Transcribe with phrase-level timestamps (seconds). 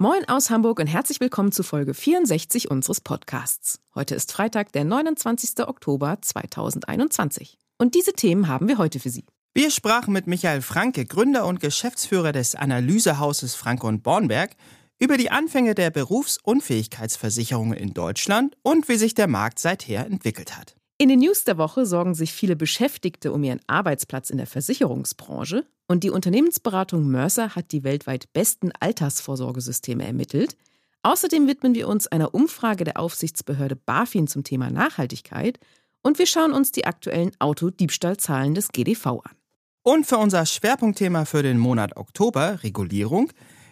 [0.00, 3.80] Moin aus Hamburg und herzlich willkommen zu Folge 64 unseres Podcasts.
[3.96, 5.66] Heute ist Freitag, der 29.
[5.66, 7.58] Oktober 2021.
[7.78, 9.24] Und diese Themen haben wir heute für Sie.
[9.54, 14.52] Wir sprachen mit Michael Franke, Gründer und Geschäftsführer des Analysehauses Franke und Bornberg,
[15.00, 20.77] über die Anfänge der Berufsunfähigkeitsversicherungen in Deutschland und wie sich der Markt seither entwickelt hat.
[21.00, 25.64] In den News der Woche sorgen sich viele Beschäftigte um ihren Arbeitsplatz in der Versicherungsbranche
[25.86, 30.56] und die Unternehmensberatung Mercer hat die weltweit besten Altersvorsorgesysteme ermittelt.
[31.04, 35.60] Außerdem widmen wir uns einer Umfrage der Aufsichtsbehörde BaFin zum Thema Nachhaltigkeit
[36.02, 39.36] und wir schauen uns die aktuellen Autodiebstahlzahlen des GDV an.
[39.84, 43.30] Und für unser Schwerpunktthema für den Monat Oktober, Regulierung,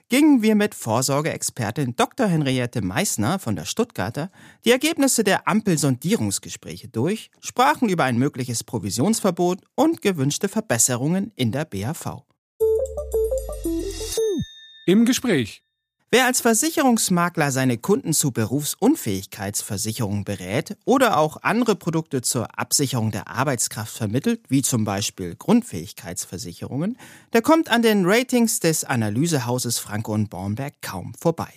[0.08, 2.26] gingen wir mit Vorsorgeexpertin Dr.
[2.26, 4.30] Henriette Meissner von der Stuttgarter
[4.64, 11.64] die Ergebnisse der Ampelsondierungsgespräche durch, sprachen über ein mögliches Provisionsverbot und gewünschte Verbesserungen in der
[11.64, 12.22] BAV.
[14.86, 15.65] Im Gespräch.
[16.16, 23.28] Wer als Versicherungsmakler seine Kunden zu Berufsunfähigkeitsversicherungen berät oder auch andere Produkte zur Absicherung der
[23.28, 26.96] Arbeitskraft vermittelt, wie zum Beispiel Grundfähigkeitsversicherungen,
[27.34, 31.52] der kommt an den Ratings des Analysehauses Franke und Bornberg kaum vorbei.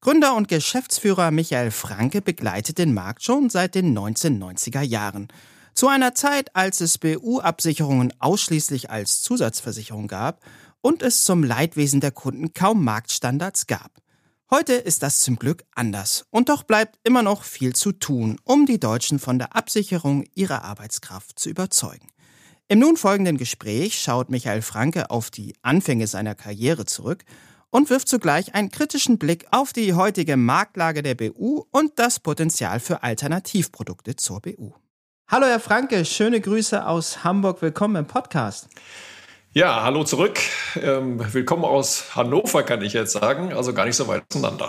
[0.00, 5.26] Gründer und Geschäftsführer Michael Franke begleitet den Markt schon seit den 1990er Jahren.
[5.74, 10.40] Zu einer Zeit, als es BU-Absicherungen ausschließlich als Zusatzversicherung gab
[10.86, 13.90] und es zum Leidwesen der Kunden kaum Marktstandards gab.
[14.52, 18.66] Heute ist das zum Glück anders und doch bleibt immer noch viel zu tun, um
[18.66, 22.06] die Deutschen von der Absicherung ihrer Arbeitskraft zu überzeugen.
[22.68, 27.24] Im nun folgenden Gespräch schaut Michael Franke auf die Anfänge seiner Karriere zurück
[27.70, 32.78] und wirft zugleich einen kritischen Blick auf die heutige Marktlage der BU und das Potenzial
[32.78, 34.70] für Alternativprodukte zur BU.
[35.26, 38.68] Hallo Herr Franke, schöne Grüße aus Hamburg, willkommen im Podcast.
[39.56, 40.38] Ja, hallo zurück.
[40.82, 43.54] Ähm, willkommen aus Hannover, kann ich jetzt sagen.
[43.54, 44.68] Also gar nicht so weit auseinander.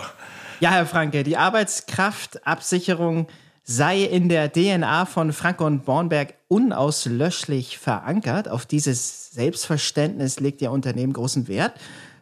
[0.60, 3.26] Ja, Herr Franke, die Arbeitskraftabsicherung
[3.64, 8.48] sei in der DNA von Franke und Bornberg unauslöschlich verankert.
[8.48, 11.74] Auf dieses Selbstverständnis legt Ihr Unternehmen großen Wert.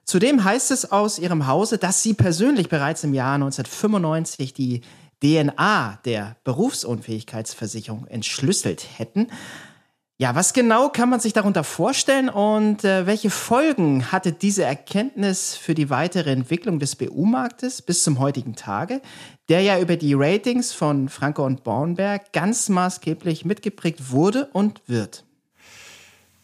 [0.02, 4.80] Zudem heißt es aus Ihrem Hause, dass Sie persönlich bereits im Jahr 1995 die
[5.22, 9.28] DNA der Berufsunfähigkeitsversicherung entschlüsselt hätten.
[10.18, 15.54] Ja, was genau kann man sich darunter vorstellen und äh, welche Folgen hatte diese Erkenntnis
[15.54, 19.02] für die weitere Entwicklung des BU-Marktes bis zum heutigen Tage,
[19.50, 25.24] der ja über die Ratings von Franke und Bornberg ganz maßgeblich mitgeprägt wurde und wird?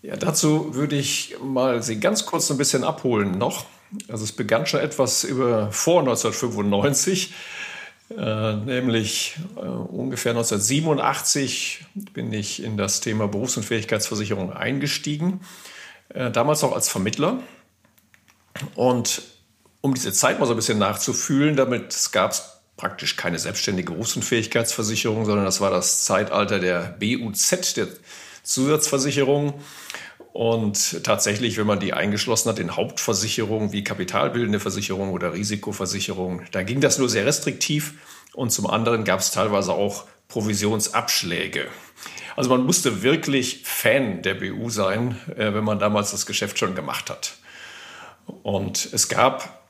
[0.03, 3.65] Ja, dazu würde ich mal Sie ganz kurz ein bisschen abholen noch.
[4.09, 7.33] Also es begann schon etwas über vor 1995
[8.17, 15.41] äh, nämlich äh, ungefähr 1987 bin ich in das Thema Berufsunfähigkeitsversicherung eingestiegen,
[16.11, 17.41] äh, damals auch als Vermittler.
[18.75, 19.23] Und
[19.81, 25.25] um diese Zeit mal so ein bisschen nachzufühlen, damit gab es praktisch keine selbstständige Berufsunfähigkeitsversicherung,
[25.25, 27.89] sondern das war das Zeitalter der BUZ, der
[28.43, 29.55] Zusatzversicherung.
[30.33, 36.63] Und tatsächlich, wenn man die eingeschlossen hat in Hauptversicherungen wie kapitalbildende Versicherung oder Risikoversicherung, da
[36.63, 37.95] ging das nur sehr restriktiv.
[38.33, 41.67] Und zum anderen gab es teilweise auch Provisionsabschläge.
[42.35, 46.75] Also man musste wirklich Fan der BU sein, äh, wenn man damals das Geschäft schon
[46.75, 47.35] gemacht hat.
[48.43, 49.63] Und es gab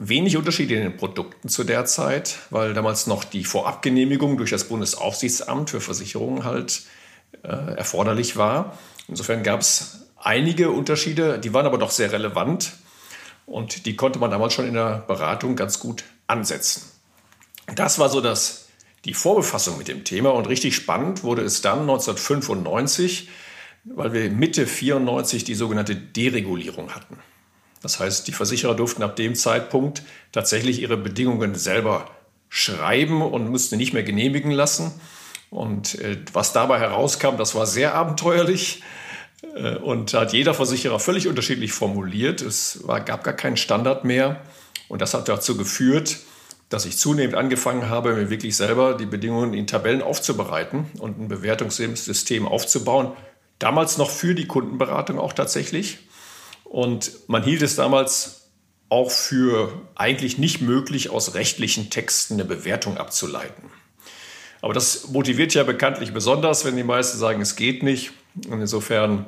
[0.00, 4.64] wenig Unterschiede in den Produkten zu der Zeit, weil damals noch die Vorabgenehmigung durch das
[4.64, 6.82] Bundesaufsichtsamt für Versicherungen halt
[7.42, 8.76] äh, erforderlich war.
[9.08, 12.72] Insofern gab es einige Unterschiede, die waren aber doch sehr relevant
[13.46, 16.82] und die konnte man damals schon in der Beratung ganz gut ansetzen.
[17.74, 18.68] Das war so das,
[19.04, 23.28] die Vorbefassung mit dem Thema und richtig spannend wurde es dann 1995,
[23.84, 27.18] weil wir Mitte 94 die sogenannte Deregulierung hatten.
[27.82, 30.02] Das heißt, die Versicherer durften ab dem Zeitpunkt
[30.32, 32.10] tatsächlich ihre Bedingungen selber
[32.48, 34.92] schreiben und mussten nicht mehr genehmigen lassen.
[35.54, 38.82] Und äh, was dabei herauskam, das war sehr abenteuerlich.
[39.54, 42.42] Äh, und hat jeder Versicherer völlig unterschiedlich formuliert.
[42.42, 44.40] Es war, gab gar keinen Standard mehr.
[44.88, 46.18] Und das hat dazu geführt,
[46.70, 51.28] dass ich zunehmend angefangen habe, mir wirklich selber die Bedingungen in Tabellen aufzubereiten und ein
[51.28, 53.12] Bewertungssystem aufzubauen.
[53.60, 55.98] Damals noch für die Kundenberatung auch tatsächlich.
[56.64, 58.50] Und man hielt es damals
[58.88, 63.70] auch für eigentlich nicht möglich, aus rechtlichen Texten eine Bewertung abzuleiten.
[64.64, 68.12] Aber das motiviert ja bekanntlich besonders, wenn die meisten sagen, es geht nicht.
[68.48, 69.26] Und insofern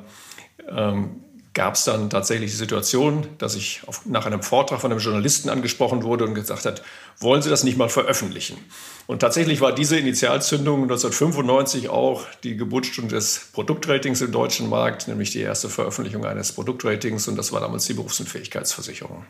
[0.67, 1.21] ähm,
[1.53, 5.49] gab es dann tatsächlich die Situation, dass ich auf, nach einem Vortrag von einem Journalisten
[5.49, 6.81] angesprochen wurde und gesagt hat,
[7.19, 8.57] wollen Sie das nicht mal veröffentlichen?
[9.05, 15.29] Und tatsächlich war diese Initialzündung 1995 auch die Geburtsstunde des Produktratings im deutschen Markt, nämlich
[15.29, 19.23] die erste Veröffentlichung eines Produktratings und das war damals die Berufsunfähigkeitsversicherung.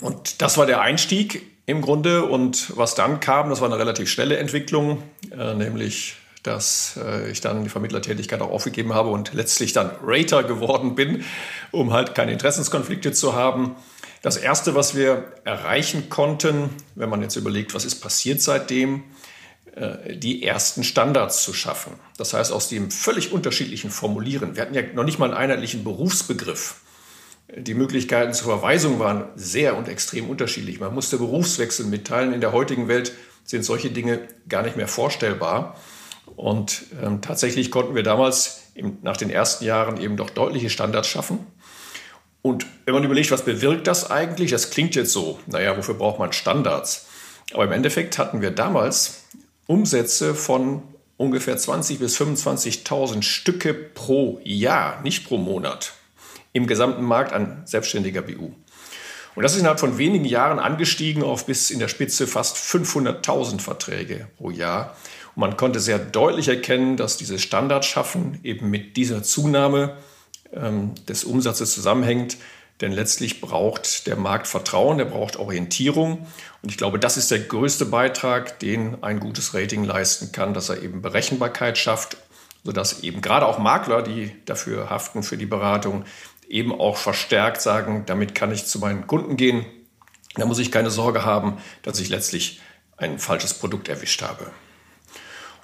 [0.00, 4.10] Und das war der Einstieg im Grunde und was dann kam, das war eine relativ
[4.10, 9.72] schnelle Entwicklung, äh, nämlich dass äh, ich dann die Vermittlertätigkeit auch aufgegeben habe und letztlich
[9.72, 11.24] dann Rater geworden bin,
[11.70, 13.76] um halt keine Interessenskonflikte zu haben.
[14.22, 19.04] Das Erste, was wir erreichen konnten, wenn man jetzt überlegt, was ist passiert seitdem,
[19.74, 21.92] äh, die ersten Standards zu schaffen.
[22.16, 24.56] Das heißt, aus dem völlig unterschiedlichen Formulieren.
[24.56, 26.76] Wir hatten ja noch nicht mal einen einheitlichen Berufsbegriff.
[27.54, 30.80] Die Möglichkeiten zur Verweisung waren sehr und extrem unterschiedlich.
[30.80, 32.32] Man musste Berufswechsel mitteilen.
[32.32, 33.12] In der heutigen Welt
[33.44, 35.76] sind solche Dinge gar nicht mehr vorstellbar.
[36.36, 41.08] Und ähm, tatsächlich konnten wir damals im, nach den ersten Jahren eben doch deutliche Standards
[41.08, 41.46] schaffen.
[42.40, 46.18] Und wenn man überlegt, was bewirkt das eigentlich, das klingt jetzt so, naja, wofür braucht
[46.18, 47.06] man Standards?
[47.52, 49.24] Aber im Endeffekt hatten wir damals
[49.66, 50.82] Umsätze von
[51.18, 55.92] ungefähr 20.000 bis 25.000 Stücke pro Jahr, nicht pro Monat,
[56.52, 58.52] im gesamten Markt an selbstständiger BU.
[59.34, 63.60] Und das ist innerhalb von wenigen Jahren angestiegen auf bis in der Spitze fast 500.000
[63.60, 64.96] Verträge pro Jahr.
[65.34, 69.96] Und man konnte sehr deutlich erkennen, dass dieses Standardschaffen eben mit dieser Zunahme
[70.52, 72.36] ähm, des Umsatzes zusammenhängt.
[72.82, 76.26] Denn letztlich braucht der Markt Vertrauen, der braucht Orientierung.
[76.62, 80.68] Und ich glaube, das ist der größte Beitrag, den ein gutes Rating leisten kann, dass
[80.68, 82.16] er eben Berechenbarkeit schafft,
[82.64, 86.04] sodass eben gerade auch Makler, die dafür haften, für die Beratung,
[86.52, 89.64] eben auch verstärkt sagen, damit kann ich zu meinen Kunden gehen.
[90.34, 92.60] Da muss ich keine Sorge haben, dass ich letztlich
[92.98, 94.44] ein falsches Produkt erwischt habe.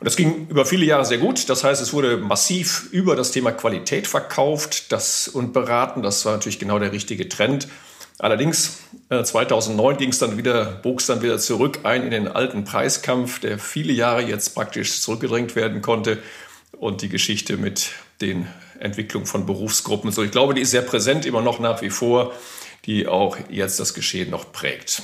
[0.01, 1.49] Und das ging über viele Jahre sehr gut.
[1.51, 6.03] Das heißt, es wurde massiv über das Thema Qualität verkauft das, und beraten.
[6.03, 7.69] Das war natürlich genau der richtige Trend.
[8.19, 8.79] Allerdings
[9.11, 13.41] 2009 ging es dann wieder, bog es dann wieder zurück ein in den alten Preiskampf,
[13.41, 16.19] der viele Jahre jetzt praktisch zurückgedrängt werden konnte.
[16.73, 18.47] Und die Geschichte mit den
[18.81, 20.11] Entwicklungen von Berufsgruppen.
[20.13, 22.33] So, ich glaube, die ist sehr präsent immer noch nach wie vor,
[22.85, 25.03] die auch jetzt das Geschehen noch prägt.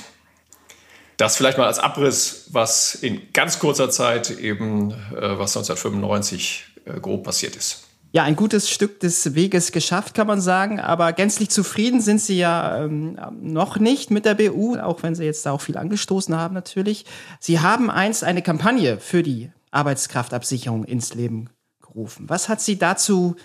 [1.17, 6.99] Das vielleicht mal als Abriss, was in ganz kurzer Zeit eben, äh, was 1995 äh,
[6.99, 7.85] grob passiert ist.
[8.11, 10.79] Ja, ein gutes Stück des Weges geschafft, kann man sagen.
[10.79, 15.25] Aber gänzlich zufrieden sind Sie ja ähm, noch nicht mit der BU, auch wenn Sie
[15.25, 17.05] jetzt da auch viel angestoßen haben natürlich.
[17.41, 21.49] Sie haben einst eine Kampagne für die Arbeitskraftabsicherung ins Leben
[21.81, 22.29] gerufen.
[22.29, 23.35] Was hat Sie dazu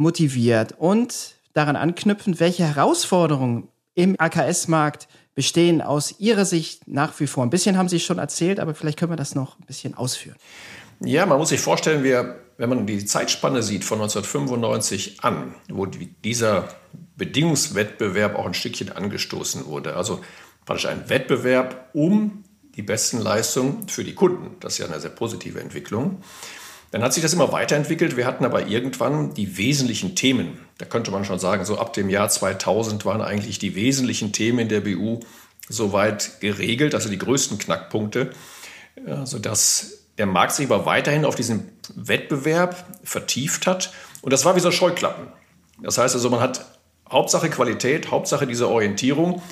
[0.00, 0.74] motiviert?
[0.78, 7.44] Und daran anknüpfend, welche Herausforderungen im AKS-Markt bestehen aus Ihrer Sicht nach wie vor?
[7.44, 10.36] Ein bisschen haben Sie schon erzählt, aber vielleicht können wir das noch ein bisschen ausführen.
[11.02, 15.86] Ja, man muss sich vorstellen, wir, wenn man die Zeitspanne sieht von 1995 an, wo
[15.86, 16.68] dieser
[17.16, 20.20] Bedingungswettbewerb auch ein Stückchen angestoßen wurde, also
[20.66, 22.44] praktisch ein Wettbewerb um
[22.76, 24.56] die besten Leistungen für die Kunden.
[24.60, 26.22] Das ist ja eine sehr positive Entwicklung.
[26.90, 28.16] Dann hat sich das immer weiterentwickelt.
[28.16, 30.58] Wir hatten aber irgendwann die wesentlichen Themen.
[30.78, 34.58] Da könnte man schon sagen, so ab dem Jahr 2000 waren eigentlich die wesentlichen Themen
[34.58, 35.20] in der BU
[35.68, 38.30] soweit geregelt, also die größten Knackpunkte,
[39.22, 43.92] sodass der Markt sich aber weiterhin auf diesen Wettbewerb vertieft hat.
[44.20, 45.28] Und das war wie so Scheuklappen.
[45.80, 46.66] Das heißt also, man hat
[47.08, 49.42] Hauptsache Qualität, Hauptsache diese Orientierung,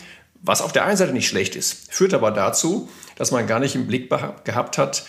[0.43, 3.75] was auf der einen Seite nicht schlecht ist, führt aber dazu, dass man gar nicht
[3.75, 4.09] im Blick
[4.45, 5.05] gehabt hat,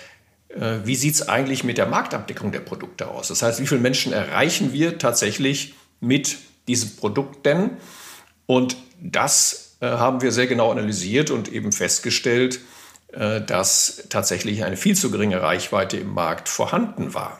[0.55, 3.27] wie sieht es eigentlich mit der Marktabdeckung der Produkte aus?
[3.27, 6.37] Das heißt, wie viele Menschen erreichen wir tatsächlich mit
[6.67, 7.77] diesem Produkt denn?
[8.45, 12.59] Und das äh, haben wir sehr genau analysiert und eben festgestellt,
[13.13, 17.39] äh, dass tatsächlich eine viel zu geringe Reichweite im Markt vorhanden war.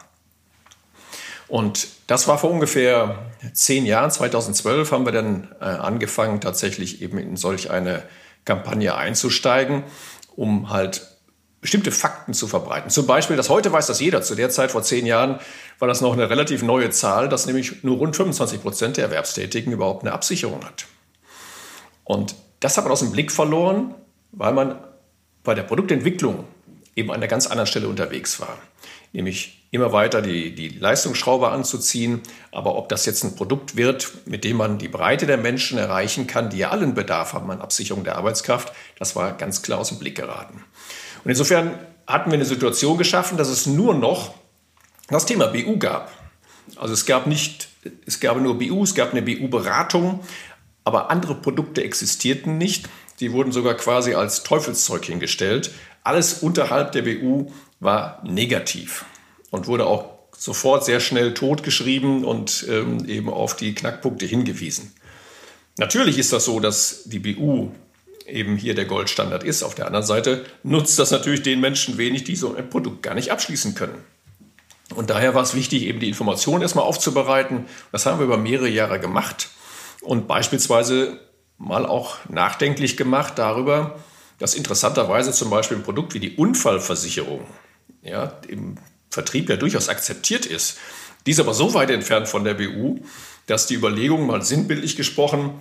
[1.47, 7.37] Und das war vor ungefähr zehn Jahren, 2012, haben wir dann angefangen, tatsächlich eben in
[7.37, 8.03] solch eine
[8.45, 9.83] Kampagne einzusteigen,
[10.35, 11.08] um halt
[11.61, 12.89] bestimmte Fakten zu verbreiten.
[12.89, 14.21] Zum Beispiel, dass heute weiß das jeder.
[14.21, 15.39] Zu der Zeit vor zehn Jahren
[15.77, 19.73] war das noch eine relativ neue Zahl, dass nämlich nur rund 25 Prozent der Erwerbstätigen
[19.73, 20.85] überhaupt eine Absicherung hat.
[22.05, 23.93] Und das hat man aus dem Blick verloren,
[24.31, 24.79] weil man
[25.43, 26.45] bei der Produktentwicklung
[26.95, 28.57] eben an einer ganz anderen Stelle unterwegs war.
[29.11, 32.21] Nämlich immer weiter die, die Leistungsschraube anzuziehen.
[32.51, 36.27] Aber ob das jetzt ein Produkt wird, mit dem man die Breite der Menschen erreichen
[36.27, 39.89] kann, die ja allen Bedarf haben an Absicherung der Arbeitskraft, das war ganz klar aus
[39.89, 40.63] dem Blick geraten.
[41.23, 44.33] Und insofern hatten wir eine Situation geschaffen, dass es nur noch
[45.07, 46.11] das Thema BU gab.
[46.75, 47.69] Also es gab nicht,
[48.05, 50.21] es gab nur BU, es gab eine BU-Beratung,
[50.83, 52.87] aber andere Produkte existierten nicht.
[53.19, 55.71] die wurden sogar quasi als Teufelszeug hingestellt.
[56.03, 59.03] Alles unterhalb der BU war negativ
[59.49, 64.93] und wurde auch sofort sehr schnell totgeschrieben und ähm, eben auf die Knackpunkte hingewiesen.
[65.77, 67.71] Natürlich ist das so, dass die BU
[68.31, 69.63] eben hier der Goldstandard ist.
[69.63, 73.15] Auf der anderen Seite nutzt das natürlich den Menschen wenig, die so ein Produkt gar
[73.15, 74.03] nicht abschließen können.
[74.95, 77.65] Und daher war es wichtig, eben die Informationen erstmal aufzubereiten.
[77.91, 79.49] Das haben wir über mehrere Jahre gemacht
[80.01, 81.19] und beispielsweise
[81.57, 83.99] mal auch nachdenklich gemacht darüber,
[84.39, 87.45] dass interessanterweise zum Beispiel ein Produkt wie die Unfallversicherung
[88.01, 88.77] ja, im
[89.09, 90.77] Vertrieb ja durchaus akzeptiert ist.
[91.25, 92.99] Dies aber so weit entfernt von der BU,
[93.45, 95.53] dass die Überlegung, mal sinnbildlich gesprochen,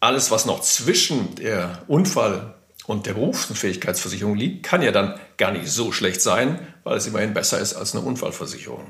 [0.00, 2.54] alles, was noch zwischen der Unfall-
[2.86, 7.34] und der Berufsunfähigkeitsversicherung liegt, kann ja dann gar nicht so schlecht sein, weil es immerhin
[7.34, 8.84] besser ist als eine Unfallversicherung.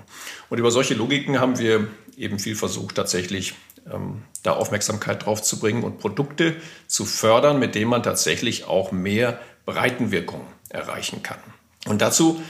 [0.48, 3.54] Und über solche Logiken haben wir eben viel versucht, tatsächlich
[3.92, 8.92] ähm, da Aufmerksamkeit drauf zu bringen und Produkte zu fördern, mit denen man tatsächlich auch
[8.92, 11.38] mehr Breitenwirkung erreichen kann.
[11.86, 12.42] Und dazu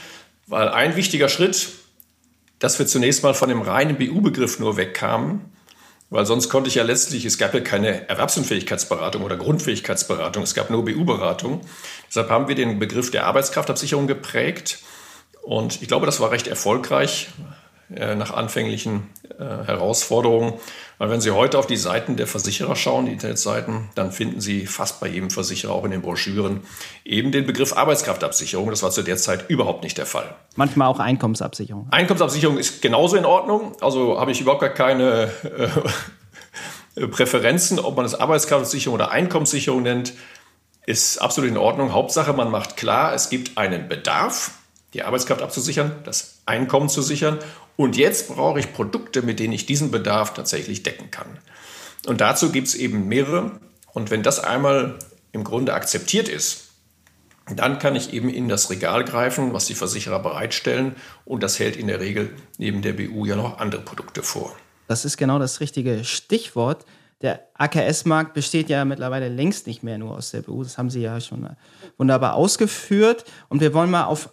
[0.47, 1.69] war ein wichtiger Schritt,
[2.59, 5.50] dass wir zunächst mal von dem reinen BU-Begriff nur wegkamen,
[6.11, 10.69] weil sonst konnte ich ja letztlich, es gab ja keine Erwerbsunfähigkeitsberatung oder Grundfähigkeitsberatung, es gab
[10.69, 11.61] nur BU-Beratung.
[12.09, 14.79] Deshalb haben wir den Begriff der Arbeitskraftabsicherung geprägt.
[15.41, 17.29] Und ich glaube, das war recht erfolgreich
[18.15, 20.53] nach anfänglichen äh, Herausforderungen.
[20.97, 24.65] Weil wenn Sie heute auf die Seiten der Versicherer schauen, die Internetseiten, dann finden Sie
[24.67, 26.61] fast bei jedem Versicherer auch in den Broschüren
[27.03, 28.69] eben den Begriff Arbeitskraftabsicherung.
[28.69, 30.35] Das war zu der Zeit überhaupt nicht der Fall.
[30.55, 31.87] Manchmal auch Einkommensabsicherung.
[31.91, 33.75] Einkommensabsicherung ist genauso in Ordnung.
[33.81, 35.31] Also habe ich überhaupt gar keine
[36.95, 40.13] äh, Präferenzen, ob man es Arbeitskraftabsicherung oder Einkommenssicherung nennt,
[40.85, 41.93] ist absolut in Ordnung.
[41.93, 44.51] Hauptsache, man macht klar, es gibt einen Bedarf,
[44.93, 47.39] die Arbeitskraft abzusichern, das Einkommen zu sichern
[47.81, 51.39] und jetzt brauche ich Produkte, mit denen ich diesen Bedarf tatsächlich decken kann.
[52.05, 53.59] Und dazu gibt es eben mehrere.
[53.93, 54.99] Und wenn das einmal
[55.31, 56.69] im Grunde akzeptiert ist,
[57.55, 60.95] dann kann ich eben in das Regal greifen, was die Versicherer bereitstellen.
[61.25, 64.55] Und das hält in der Regel neben der BU ja noch andere Produkte vor.
[64.87, 66.85] Das ist genau das richtige Stichwort.
[67.21, 70.63] Der AKS-Markt besteht ja mittlerweile längst nicht mehr nur aus der BU.
[70.63, 71.49] Das haben Sie ja schon
[71.97, 73.25] wunderbar ausgeführt.
[73.49, 74.29] Und wir wollen mal auf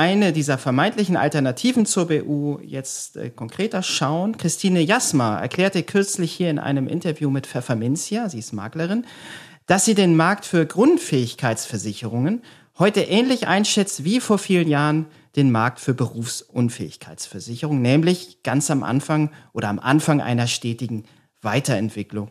[0.00, 4.38] eine dieser vermeintlichen Alternativen zur BU jetzt äh, konkreter schauen.
[4.38, 9.04] Christine Jasma erklärte kürzlich hier in einem Interview mit Pfefferminzia, sie ist Maklerin,
[9.66, 12.40] dass sie den Markt für Grundfähigkeitsversicherungen
[12.78, 15.04] heute ähnlich einschätzt wie vor vielen Jahren
[15.36, 21.04] den Markt für Berufsunfähigkeitsversicherungen, nämlich ganz am Anfang oder am Anfang einer stetigen
[21.42, 22.30] Weiterentwicklung.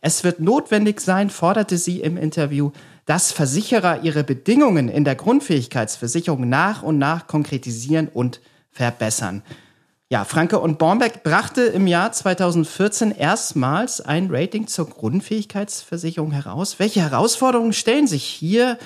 [0.00, 2.70] Es wird notwendig sein, forderte sie im Interview,
[3.06, 8.40] dass Versicherer ihre Bedingungen in der Grundfähigkeitsversicherung nach und nach konkretisieren und
[8.70, 9.42] verbessern.
[10.08, 16.78] Ja, Franke und Bornbeck brachte im Jahr 2014 erstmals ein Rating zur Grundfähigkeitsversicherung heraus.
[16.78, 18.78] Welche Herausforderungen stellen sich hier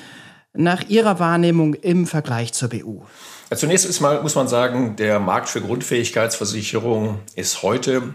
[0.54, 3.02] nach Ihrer Wahrnehmung im Vergleich zur BU?
[3.50, 8.14] Ja, zunächst ist mal, muss man sagen, der Markt für Grundfähigkeitsversicherung ist heute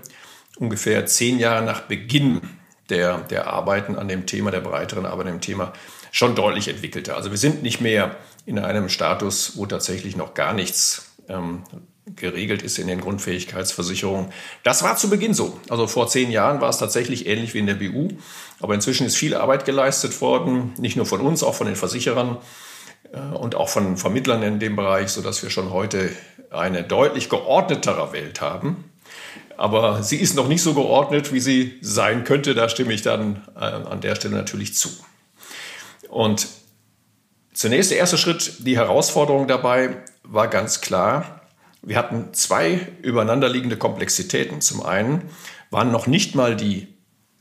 [0.58, 2.42] ungefähr zehn Jahre nach Beginn
[2.92, 5.74] der, der Arbeiten an dem Thema, der breiteren Arbeit an dem Thema
[6.12, 7.16] schon deutlich entwickelter.
[7.16, 11.64] Also wir sind nicht mehr in einem Status, wo tatsächlich noch gar nichts ähm,
[12.16, 14.32] geregelt ist in den Grundfähigkeitsversicherungen.
[14.64, 15.60] Das war zu Beginn so.
[15.70, 18.10] Also vor zehn Jahren war es tatsächlich ähnlich wie in der BU.
[18.60, 22.38] Aber inzwischen ist viel Arbeit geleistet worden, nicht nur von uns, auch von den Versicherern
[23.14, 26.10] äh, und auch von Vermittlern in dem Bereich, sodass wir schon heute
[26.50, 28.91] eine deutlich geordnetere Welt haben
[29.62, 32.56] aber sie ist noch nicht so geordnet, wie sie sein könnte.
[32.56, 34.90] Da stimme ich dann äh, an der Stelle natürlich zu.
[36.10, 36.48] Und
[37.54, 41.42] zunächst der erste Schritt, die Herausforderung dabei war ganz klar.
[41.84, 44.62] Wir hatten zwei übereinanderliegende Komplexitäten.
[44.62, 45.30] Zum einen
[45.70, 46.88] waren noch nicht mal die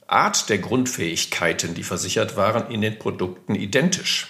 [0.07, 4.29] Art der Grundfähigkeiten, die versichert waren, in den Produkten identisch.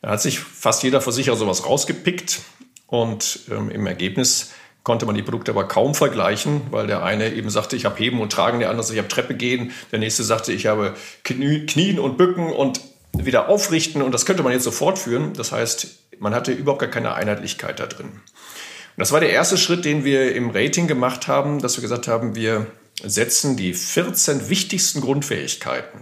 [0.00, 2.42] Da hat sich fast jeder Versicherer sowas rausgepickt
[2.86, 4.52] und ähm, im Ergebnis
[4.84, 8.20] konnte man die Produkte aber kaum vergleichen, weil der eine eben sagte, ich habe Heben
[8.20, 11.98] und Tragen, der andere sagte, ich habe Treppe gehen, der nächste sagte, ich habe Knien
[11.98, 12.80] und Bücken und
[13.12, 15.32] wieder aufrichten und das könnte man jetzt sofort führen.
[15.34, 15.88] Das heißt,
[16.18, 18.06] man hatte überhaupt gar keine Einheitlichkeit da drin.
[18.06, 22.06] Und das war der erste Schritt, den wir im Rating gemacht haben, dass wir gesagt
[22.06, 22.66] haben, wir
[23.02, 26.00] setzen die 14 wichtigsten Grundfähigkeiten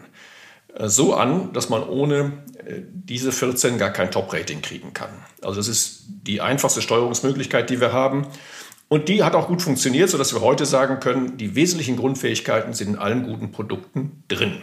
[0.74, 5.10] äh, so an, dass man ohne äh, diese 14 gar kein Top-Rating kriegen kann.
[5.40, 8.26] Also das ist die einfachste Steuerungsmöglichkeit, die wir haben.
[8.92, 12.88] Und die hat auch gut funktioniert, sodass wir heute sagen können, die wesentlichen Grundfähigkeiten sind
[12.88, 14.60] in allen guten Produkten drin.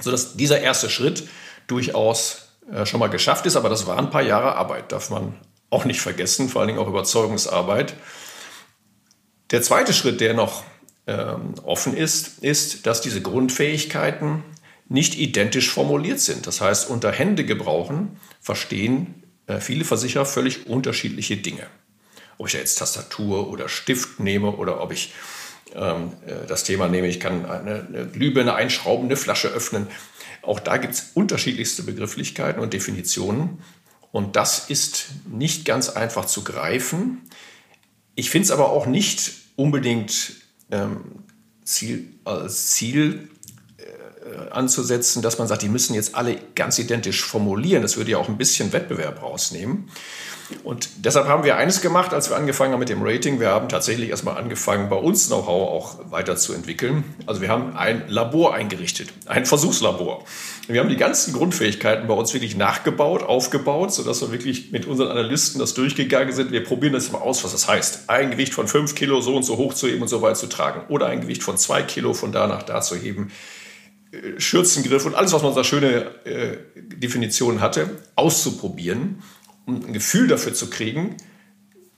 [0.00, 1.28] Sodass dieser erste Schritt
[1.66, 5.34] durchaus äh, schon mal geschafft ist, aber das war ein paar Jahre Arbeit, darf man
[5.68, 7.92] auch nicht vergessen, vor allen Dingen auch Überzeugungsarbeit.
[9.50, 10.64] Der zweite Schritt, der noch
[11.06, 14.42] ähm, offen ist, ist, dass diese Grundfähigkeiten
[14.88, 16.46] nicht identisch formuliert sind.
[16.46, 21.66] Das heißt, unter Hände gebrauchen verstehen äh, viele Versicherer völlig unterschiedliche Dinge.
[22.38, 25.12] Ob ich jetzt Tastatur oder Stift nehme oder ob ich
[25.74, 29.88] ähm, äh, das Thema nehme, ich kann eine, eine Glühbirne einschrauben, eine Flasche öffnen.
[30.42, 33.62] Auch da gibt es unterschiedlichste Begrifflichkeiten und Definitionen.
[34.12, 37.22] Und das ist nicht ganz einfach zu greifen.
[38.14, 40.34] Ich finde es aber auch nicht unbedingt
[40.70, 41.24] ähm,
[41.64, 43.33] Ziel, als Ziel äh,
[44.50, 47.82] anzusetzen, dass man sagt, die müssen jetzt alle ganz identisch formulieren.
[47.82, 49.88] Das würde ja auch ein bisschen Wettbewerb rausnehmen.
[50.62, 53.40] Und deshalb haben wir eines gemacht, als wir angefangen haben mit dem Rating.
[53.40, 57.04] Wir haben tatsächlich erstmal angefangen, bei uns Know-how auch weiterzuentwickeln.
[57.26, 60.24] Also wir haben ein Labor eingerichtet, ein Versuchslabor.
[60.66, 65.08] Wir haben die ganzen Grundfähigkeiten bei uns wirklich nachgebaut, aufgebaut, sodass wir wirklich mit unseren
[65.08, 66.52] Analysten das durchgegangen sind.
[66.52, 68.10] Wir probieren das mal aus, was das heißt.
[68.10, 70.46] Ein Gewicht von 5 Kilo so und so hoch zu heben und so weit zu
[70.46, 70.82] tragen.
[70.88, 73.30] Oder ein Gewicht von 2 Kilo von da nach da zu heben.
[74.38, 79.22] Schürzengriff und alles, was man da schöne äh, Definitionen hatte, auszuprobieren
[79.66, 81.16] um ein Gefühl dafür zu kriegen,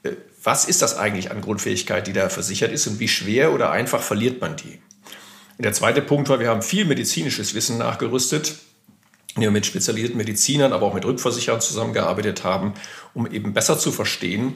[0.03, 3.71] äh, was ist das eigentlich an Grundfähigkeit, die da versichert ist und wie schwer oder
[3.71, 4.79] einfach verliert man die.
[5.59, 8.57] Und der zweite Punkt war, wir haben viel medizinisches Wissen nachgerüstet,
[9.37, 12.75] wir mit spezialisierten Medizinern, aber auch mit Rückversicherern zusammengearbeitet haben,
[13.13, 14.55] um eben besser zu verstehen,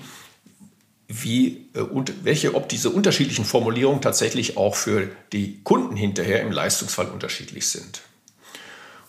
[1.11, 6.53] wie äh, und welche, ob diese unterschiedlichen Formulierungen tatsächlich auch für die Kunden hinterher im
[6.53, 8.03] Leistungsfall unterschiedlich sind.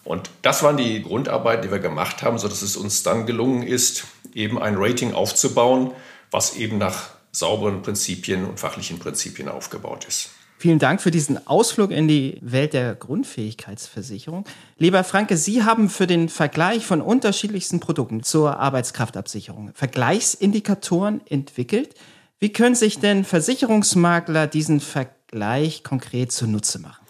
[0.04, 4.06] Und das waren die Grundarbeit, die wir gemacht haben, sodass es uns dann gelungen ist,
[4.34, 5.92] eben ein Rating aufzubauen,
[6.32, 10.32] was eben nach sauberen Prinzipien und fachlichen Prinzipien aufgebaut ist.
[10.62, 14.46] Vielen Dank für diesen Ausflug in die Welt der Grundfähigkeitsversicherung.
[14.78, 21.96] Lieber Franke, Sie haben für den Vergleich von unterschiedlichsten Produkten zur Arbeitskraftabsicherung Vergleichsindikatoren entwickelt.
[22.38, 27.04] Wie können sich denn Versicherungsmakler diesen Vergleich konkret zunutze machen?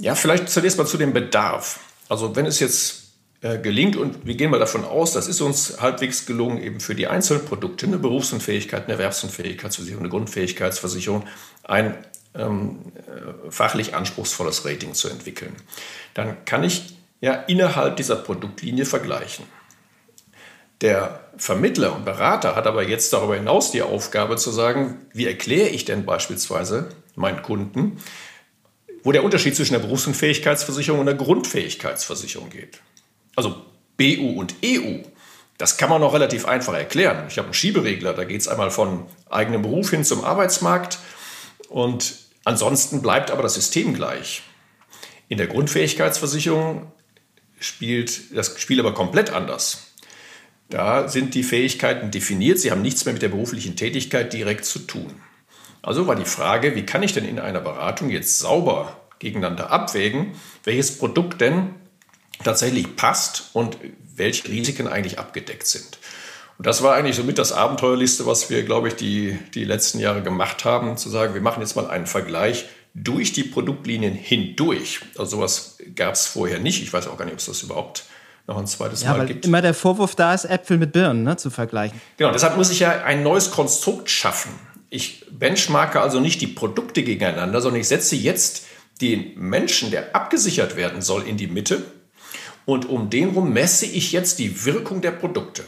[0.00, 1.80] Ja, vielleicht zunächst mal zu dem Bedarf.
[2.08, 3.10] Also wenn es jetzt
[3.42, 6.94] äh, gelingt und wir gehen mal davon aus, das ist uns halbwegs gelungen, eben für
[6.94, 11.24] die einzelnen Produkte, eine Berufsunfähigkeit, eine Erwerbsunfähigkeitsversicherung, eine Grundfähigkeitsversicherung,
[11.62, 11.94] ein
[12.36, 15.54] ähm, äh, fachlich anspruchsvolles Rating zu entwickeln,
[16.14, 19.44] dann kann ich ja innerhalb dieser Produktlinie vergleichen.
[20.82, 25.68] Der Vermittler und Berater hat aber jetzt darüber hinaus die Aufgabe zu sagen, wie erkläre
[25.70, 27.98] ich denn beispielsweise meinen Kunden,
[29.02, 32.80] wo der Unterschied zwischen der Berufsunfähigkeitsversicherung und der Grundfähigkeitsversicherung geht.
[33.36, 33.62] Also
[33.96, 34.98] BU und EU,
[35.56, 37.24] das kann man noch relativ einfach erklären.
[37.28, 40.98] Ich habe einen Schieberegler, da geht es einmal von eigenem Beruf hin zum Arbeitsmarkt
[41.68, 44.42] und ansonsten bleibt aber das System gleich.
[45.28, 46.90] In der Grundfähigkeitsversicherung
[47.58, 49.92] spielt das Spiel aber komplett anders.
[50.70, 54.80] Da sind die Fähigkeiten definiert, sie haben nichts mehr mit der beruflichen Tätigkeit direkt zu
[54.80, 55.20] tun.
[55.82, 60.32] Also war die Frage, wie kann ich denn in einer Beratung jetzt sauber gegeneinander abwägen,
[60.64, 61.74] welches Produkt denn
[62.42, 63.78] tatsächlich passt und
[64.14, 65.98] welche Risiken eigentlich abgedeckt sind.
[66.58, 70.22] Und das war eigentlich somit das Abenteuerliste, was wir, glaube ich, die, die letzten Jahre
[70.22, 75.00] gemacht haben, zu sagen, wir machen jetzt mal einen Vergleich durch die Produktlinien hindurch.
[75.18, 76.82] Also sowas gab es vorher nicht.
[76.82, 78.04] Ich weiß auch gar nicht, ob es das überhaupt
[78.46, 79.44] noch ein zweites ja, Mal weil gibt.
[79.44, 82.00] Immer der Vorwurf da ist, Äpfel mit Birnen ne, zu vergleichen.
[82.16, 84.52] Genau, deshalb muss ich ja ein neues Konstrukt schaffen.
[84.88, 88.64] Ich benchmarke also nicht die Produkte gegeneinander, sondern ich setze jetzt
[89.00, 91.82] den Menschen, der abgesichert werden soll, in die Mitte
[92.64, 95.64] und um den herum messe ich jetzt die Wirkung der Produkte.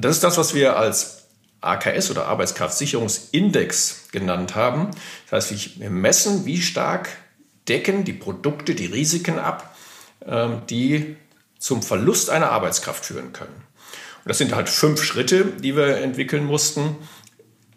[0.00, 1.26] Und das ist das, was wir als
[1.60, 4.92] AKS oder Arbeitskraftsicherungsindex genannt haben.
[5.28, 7.10] Das heißt, wir messen, wie stark
[7.68, 9.76] decken die Produkte die Risiken ab,
[10.24, 11.16] ähm, die
[11.58, 13.52] zum Verlust einer Arbeitskraft führen können.
[13.52, 16.96] Und das sind halt fünf Schritte, die wir entwickeln mussten.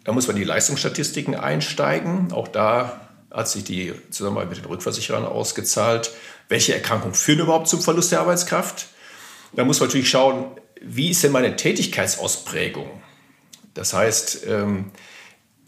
[0.04, 2.32] Da muss man in die Leistungsstatistiken einsteigen.
[2.32, 6.10] Auch da hat sich die Zusammenarbeit mit den Rückversicherern ausgezahlt.
[6.48, 8.86] Welche Erkrankungen führen überhaupt zum Verlust der Arbeitskraft?
[9.52, 10.46] Da muss man natürlich schauen,
[10.86, 12.90] wie ist denn meine Tätigkeitsausprägung?
[13.74, 14.90] Das heißt, ähm,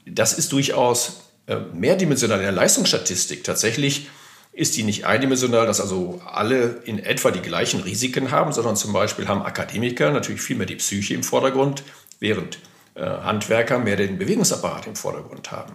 [0.06, 3.44] das ist durchaus äh, mehrdimensional in der Leistungsstatistik.
[3.44, 4.08] Tatsächlich
[4.52, 8.92] ist die nicht eindimensional, dass also alle in etwa die gleichen Risiken haben, sondern zum
[8.92, 11.82] Beispiel haben Akademiker natürlich viel mehr die Psyche im Vordergrund,
[12.20, 12.58] während
[12.94, 15.74] äh, Handwerker mehr den Bewegungsapparat im Vordergrund haben.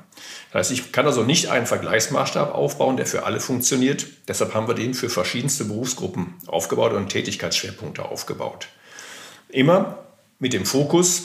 [0.52, 4.08] Das heißt, ich kann also nicht einen Vergleichsmaßstab aufbauen, der für alle funktioniert.
[4.28, 8.68] Deshalb haben wir den für verschiedenste Berufsgruppen aufgebaut und Tätigkeitsschwerpunkte aufgebaut.
[9.52, 10.00] Immer
[10.40, 11.24] mit dem Fokus,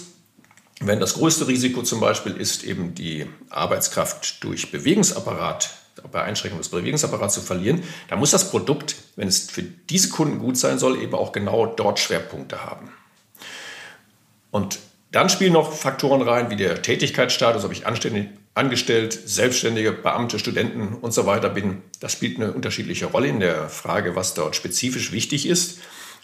[0.81, 5.71] wenn das größte Risiko zum Beispiel ist, eben die Arbeitskraft durch Bewegungsapparat,
[6.13, 10.39] bei Einschränkung des Bewegungsapparats zu verlieren, dann muss das Produkt, wenn es für diese Kunden
[10.39, 12.91] gut sein soll, eben auch genau dort Schwerpunkte haben.
[14.51, 14.79] Und
[15.13, 20.95] dann spielen noch Faktoren rein, wie der Tätigkeitsstatus, ob ich anständig angestellt, Selbstständige, Beamte, Studenten
[20.95, 25.13] und so weiter bin, das spielt eine unterschiedliche Rolle in der Frage, was dort spezifisch
[25.13, 25.79] wichtig ist.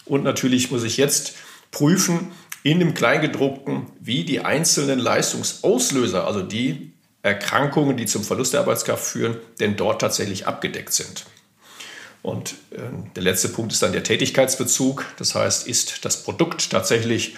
[0.05, 1.35] Und natürlich muss ich jetzt
[1.73, 2.31] prüfen
[2.63, 9.03] in dem Kleingedruckten, wie die einzelnen Leistungsauslöser, also die Erkrankungen, die zum Verlust der Arbeitskraft
[9.03, 11.25] führen, denn dort tatsächlich abgedeckt sind.
[12.21, 12.77] Und äh,
[13.15, 15.05] der letzte Punkt ist dann der Tätigkeitsbezug.
[15.17, 17.35] Das heißt, ist das Produkt tatsächlich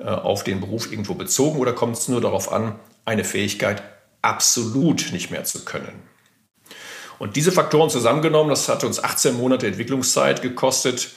[0.00, 3.82] äh, auf den Beruf irgendwo bezogen oder kommt es nur darauf an, eine Fähigkeit
[4.22, 6.02] absolut nicht mehr zu können?
[7.18, 11.10] Und diese Faktoren zusammengenommen, das hat uns 18 Monate Entwicklungszeit gekostet,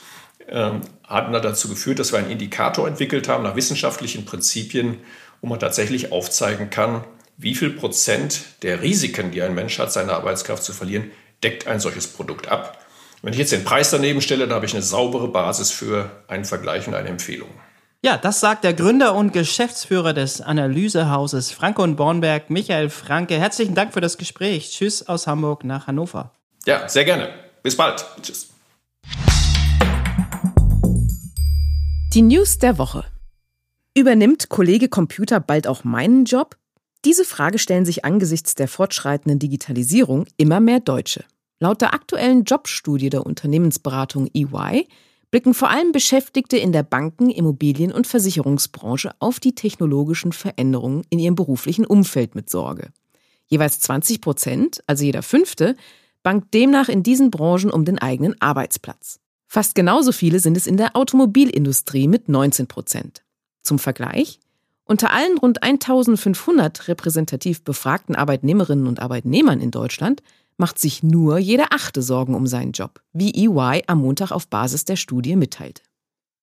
[0.52, 4.98] ähm, hatten dazu geführt, dass wir einen Indikator entwickelt haben nach wissenschaftlichen Prinzipien,
[5.40, 7.04] wo man tatsächlich aufzeigen kann,
[7.38, 11.10] wie viel Prozent der Risiken, die ein Mensch hat, seine Arbeitskraft zu verlieren,
[11.42, 12.78] deckt ein solches Produkt ab.
[13.22, 16.44] Wenn ich jetzt den Preis daneben stelle, dann habe ich eine saubere Basis für einen
[16.44, 17.48] Vergleich und eine Empfehlung.
[18.04, 23.38] Ja, das sagt der Gründer und Geschäftsführer des Analysehauses Franke und Bornberg, Michael Franke.
[23.38, 24.70] Herzlichen Dank für das Gespräch.
[24.72, 26.32] Tschüss aus Hamburg nach Hannover.
[26.66, 27.30] Ja, sehr gerne.
[27.62, 28.04] Bis bald.
[28.20, 28.48] Tschüss.
[32.14, 33.06] Die News der Woche.
[33.96, 36.58] Übernimmt Kollege Computer bald auch meinen Job?
[37.06, 41.24] Diese Frage stellen sich angesichts der fortschreitenden Digitalisierung immer mehr Deutsche.
[41.58, 44.88] Laut der aktuellen Jobstudie der Unternehmensberatung EY
[45.30, 51.18] blicken vor allem Beschäftigte in der Banken-, Immobilien- und Versicherungsbranche auf die technologischen Veränderungen in
[51.18, 52.90] ihrem beruflichen Umfeld mit Sorge.
[53.46, 55.76] Jeweils 20 Prozent, also jeder fünfte,
[56.22, 59.21] bangt demnach in diesen Branchen um den eigenen Arbeitsplatz.
[59.52, 63.22] Fast genauso viele sind es in der Automobilindustrie mit 19 Prozent.
[63.60, 64.40] Zum Vergleich,
[64.86, 70.22] unter allen rund 1500 repräsentativ befragten Arbeitnehmerinnen und Arbeitnehmern in Deutschland
[70.56, 74.86] macht sich nur jeder Achte Sorgen um seinen Job, wie EY am Montag auf Basis
[74.86, 75.82] der Studie mitteilte.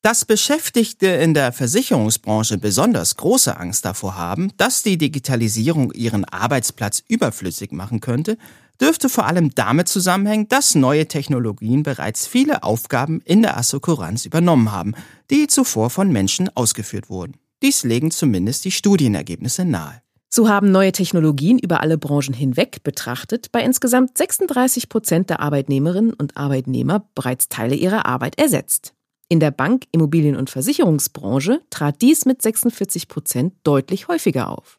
[0.04, 7.04] Dass Beschäftigte in der Versicherungsbranche besonders große Angst davor haben, dass die Digitalisierung ihren Arbeitsplatz
[7.08, 8.38] überflüssig machen könnte,
[8.82, 14.72] dürfte vor allem damit zusammenhängen, dass neue Technologien bereits viele Aufgaben in der Assekuranz übernommen
[14.72, 14.96] haben,
[15.30, 17.38] die zuvor von Menschen ausgeführt wurden.
[17.62, 20.02] Dies legen zumindest die Studienergebnisse nahe.
[20.32, 26.13] So haben neue Technologien über alle Branchen hinweg betrachtet bei insgesamt 36 Prozent der Arbeitnehmerinnen
[26.13, 28.94] und Arbeitnehmer bereits Teile ihrer Arbeit ersetzt.
[29.28, 34.79] In der Bank-, Immobilien- und Versicherungsbranche trat dies mit 46 Prozent deutlich häufiger auf.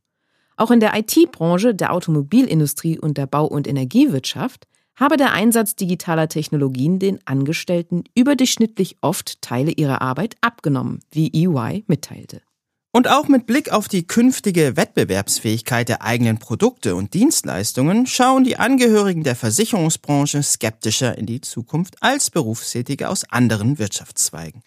[0.60, 6.28] Auch in der IT-Branche, der Automobilindustrie und der Bau- und Energiewirtschaft habe der Einsatz digitaler
[6.28, 12.42] Technologien den Angestellten überdurchschnittlich oft Teile ihrer Arbeit abgenommen, wie EY mitteilte.
[12.92, 18.58] Und auch mit Blick auf die künftige Wettbewerbsfähigkeit der eigenen Produkte und Dienstleistungen schauen die
[18.58, 24.62] Angehörigen der Versicherungsbranche skeptischer in die Zukunft als Berufstätige aus anderen Wirtschaftszweigen.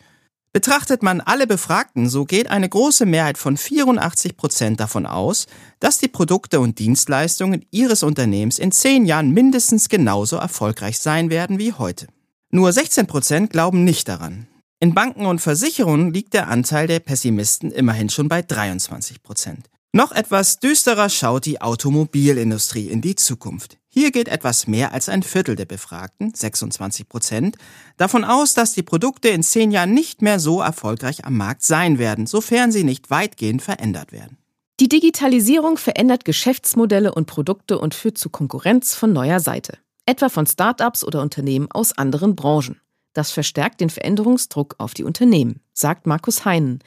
[0.53, 5.47] Betrachtet man alle Befragten, so geht eine große Mehrheit von 84 Prozent davon aus,
[5.79, 11.57] dass die Produkte und Dienstleistungen ihres Unternehmens in zehn Jahren mindestens genauso erfolgreich sein werden
[11.57, 12.05] wie heute.
[12.51, 14.45] Nur 16 Prozent glauben nicht daran.
[14.79, 19.71] In Banken und Versicherungen liegt der Anteil der Pessimisten immerhin schon bei 23 Prozent.
[19.91, 23.79] Noch etwas düsterer schaut die Automobilindustrie in die Zukunft.
[23.95, 27.57] Hier geht etwas mehr als ein Viertel der Befragten, 26 Prozent,
[27.97, 31.99] davon aus, dass die Produkte in zehn Jahren nicht mehr so erfolgreich am Markt sein
[31.99, 34.39] werden, sofern sie nicht weitgehend verändert werden.
[34.79, 39.77] Die Digitalisierung verändert Geschäftsmodelle und Produkte und führt zu Konkurrenz von neuer Seite,
[40.07, 42.81] etwa von Start-ups oder Unternehmen aus anderen Branchen.
[43.13, 46.79] Das verstärkt den Veränderungsdruck auf die Unternehmen, sagt Markus Heinen,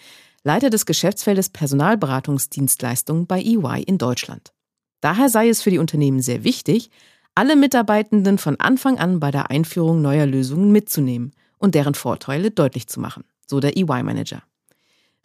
[0.42, 4.56] Leiter des Geschäftsfeldes Personalberatungsdienstleistungen bei EY in Deutschland.
[5.01, 6.91] Daher sei es für die Unternehmen sehr wichtig,
[7.35, 12.87] alle Mitarbeitenden von Anfang an bei der Einführung neuer Lösungen mitzunehmen und deren Vorteile deutlich
[12.87, 14.43] zu machen, so der EY-Manager.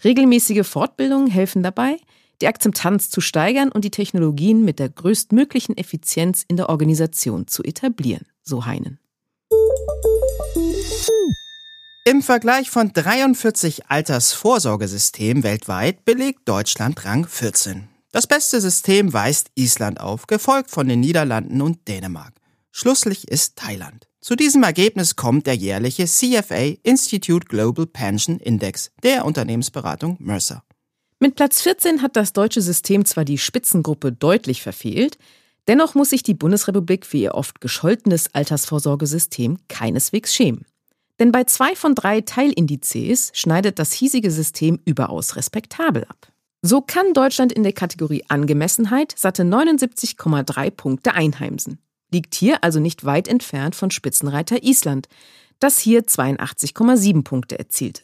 [0.03, 1.97] Regelmäßige Fortbildungen helfen dabei,
[2.41, 7.63] die Akzeptanz zu steigern und die Technologien mit der größtmöglichen Effizienz in der Organisation zu
[7.63, 8.99] etablieren, so Heinen.
[12.03, 17.90] Im Vergleich von 43 Altersvorsorgesystemen weltweit belegt Deutschland Rang 14.
[18.11, 22.33] Das beste System weist Island auf, gefolgt von den Niederlanden und Dänemark.
[22.69, 24.09] Schlusslich ist Thailand.
[24.19, 30.61] Zu diesem Ergebnis kommt der jährliche CFA Institute Global Pension Index der Unternehmensberatung Mercer.
[31.19, 35.17] Mit Platz 14 hat das deutsche System zwar die Spitzengruppe deutlich verfehlt,
[35.69, 40.65] dennoch muss sich die Bundesrepublik für ihr oft gescholtenes Altersvorsorgesystem keineswegs schämen.
[41.19, 46.30] Denn bei zwei von drei Teilindizes schneidet das hiesige System überaus respektabel ab.
[46.63, 51.79] So kann Deutschland in der Kategorie Angemessenheit satte 79,3 Punkte einheimsen.
[52.11, 55.07] Liegt hier also nicht weit entfernt von Spitzenreiter Island,
[55.59, 58.03] das hier 82,7 Punkte erzielte.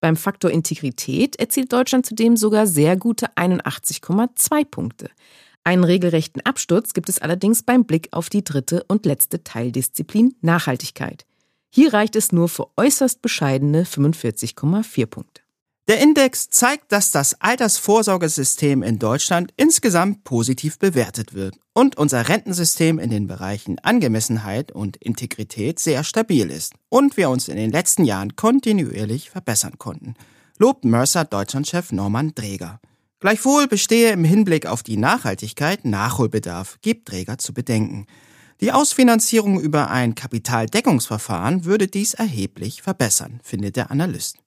[0.00, 5.10] Beim Faktor Integrität erzielt Deutschland zudem sogar sehr gute 81,2 Punkte.
[5.62, 11.24] Einen regelrechten Absturz gibt es allerdings beim Blick auf die dritte und letzte Teildisziplin Nachhaltigkeit.
[11.70, 15.43] Hier reicht es nur für äußerst bescheidene 45,4 Punkte.
[15.86, 22.98] Der Index zeigt, dass das Altersvorsorgesystem in Deutschland insgesamt positiv bewertet wird und unser Rentensystem
[22.98, 28.04] in den Bereichen Angemessenheit und Integrität sehr stabil ist und wir uns in den letzten
[28.04, 30.14] Jahren kontinuierlich verbessern konnten,
[30.58, 32.80] lobt Mercer Deutschlandchef Norman Dreger.
[33.20, 38.06] Gleichwohl bestehe im Hinblick auf die Nachhaltigkeit Nachholbedarf, gibt Dreger zu bedenken.
[38.62, 44.38] Die Ausfinanzierung über ein Kapitaldeckungsverfahren würde dies erheblich verbessern, findet der Analyst.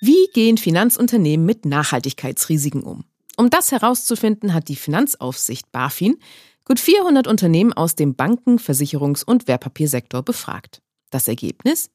[0.00, 3.04] Wie gehen Finanzunternehmen mit Nachhaltigkeitsrisiken um?
[3.36, 6.18] Um das herauszufinden, hat die Finanzaufsicht BaFin
[6.64, 10.82] gut 400 Unternehmen aus dem Banken-, Versicherungs- und Wertpapiersektor befragt.
[11.10, 11.90] Das Ergebnis?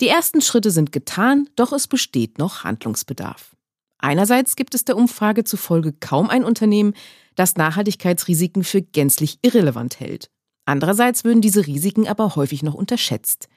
[0.00, 3.56] Die ersten Schritte sind getan, doch es besteht noch Handlungsbedarf.
[3.98, 6.94] Einerseits gibt es der Umfrage zufolge kaum ein Unternehmen,
[7.36, 10.28] das Nachhaltigkeitsrisiken für gänzlich irrelevant hält.
[10.64, 13.48] Andererseits würden diese Risiken aber häufig noch unterschätzt.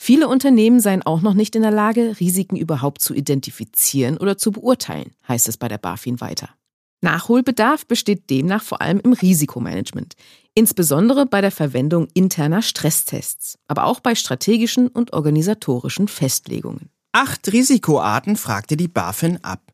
[0.00, 4.52] Viele Unternehmen seien auch noch nicht in der Lage, Risiken überhaupt zu identifizieren oder zu
[4.52, 6.50] beurteilen, heißt es bei der BaFin weiter.
[7.00, 10.14] Nachholbedarf besteht demnach vor allem im Risikomanagement,
[10.54, 16.90] insbesondere bei der Verwendung interner Stresstests, aber auch bei strategischen und organisatorischen Festlegungen.
[17.12, 19.72] Acht Risikoarten fragte die BaFin ab.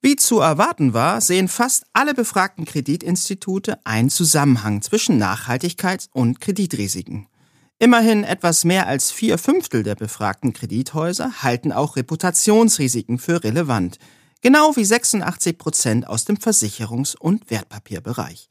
[0.00, 7.26] Wie zu erwarten war, sehen fast alle befragten Kreditinstitute einen Zusammenhang zwischen Nachhaltigkeits- und Kreditrisiken.
[7.78, 13.98] Immerhin etwas mehr als vier Fünftel der befragten Kredithäuser halten auch Reputationsrisiken für relevant,
[14.40, 18.48] genau wie 86 Prozent aus dem Versicherungs- und Wertpapierbereich.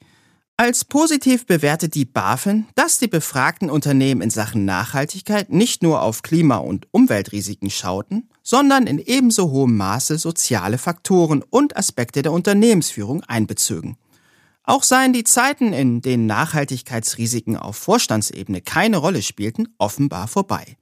[0.57, 6.21] Als positiv bewertet die BaFin, dass die befragten Unternehmen in Sachen Nachhaltigkeit nicht nur auf
[6.21, 13.23] Klima- und Umweltrisiken schauten, sondern in ebenso hohem Maße soziale Faktoren und Aspekte der Unternehmensführung
[13.23, 13.97] einbezogen.
[14.65, 20.77] Auch seien die Zeiten, in denen Nachhaltigkeitsrisiken auf Vorstandsebene keine Rolle spielten, offenbar vorbei.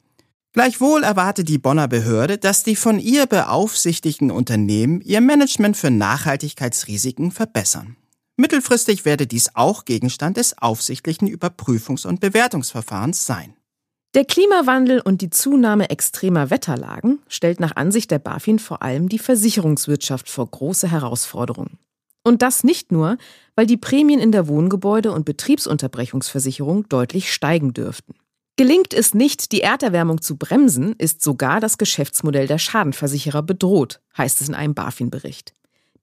[0.54, 7.32] Gleichwohl erwarte die Bonner Behörde, dass die von ihr beaufsichtigten Unternehmen ihr Management für Nachhaltigkeitsrisiken
[7.32, 7.98] verbessern.
[8.38, 13.56] Mittelfristig werde dies auch Gegenstand des aufsichtlichen Überprüfungs- und Bewertungsverfahrens sein.
[14.16, 19.18] Der Klimawandel und die Zunahme extremer Wetterlagen stellt nach Ansicht der BaFin vor allem die
[19.18, 21.80] Versicherungswirtschaft vor große Herausforderungen.
[22.24, 23.18] Und das nicht nur,
[23.56, 28.16] weil die Prämien in der Wohngebäude- und Betriebsunterbrechungsversicherung deutlich steigen dürften.
[28.56, 34.42] Gelingt es nicht, die Erderwärmung zu bremsen, ist sogar das Geschäftsmodell der Schadenversicherer bedroht, heißt
[34.42, 35.54] es in einem BaFin-Bericht.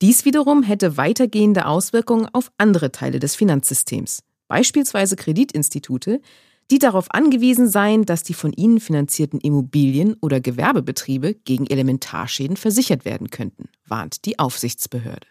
[0.02, 6.20] Dies wiederum hätte weitergehende Auswirkungen auf andere Teile des Finanzsystems, beispielsweise Kreditinstitute,
[6.70, 13.04] die darauf angewiesen seien, dass die von ihnen finanzierten Immobilien oder Gewerbebetriebe gegen Elementarschäden versichert
[13.04, 15.26] werden könnten, warnt die Aufsichtsbehörde.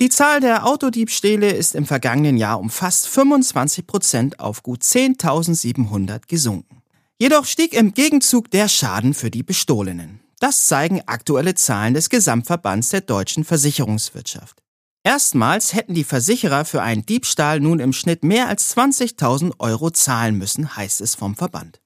[0.00, 6.28] Die Zahl der Autodiebstähle ist im vergangenen Jahr um fast 25 Prozent auf gut 10.700
[6.28, 6.82] gesunken.
[7.18, 10.20] Jedoch stieg im Gegenzug der Schaden für die Bestohlenen.
[10.38, 14.62] Das zeigen aktuelle Zahlen des Gesamtverbands der deutschen Versicherungswirtschaft.
[15.02, 20.36] Erstmals hätten die Versicherer für einen Diebstahl nun im Schnitt mehr als 20.000 Euro zahlen
[20.36, 21.80] müssen, heißt es vom Verband.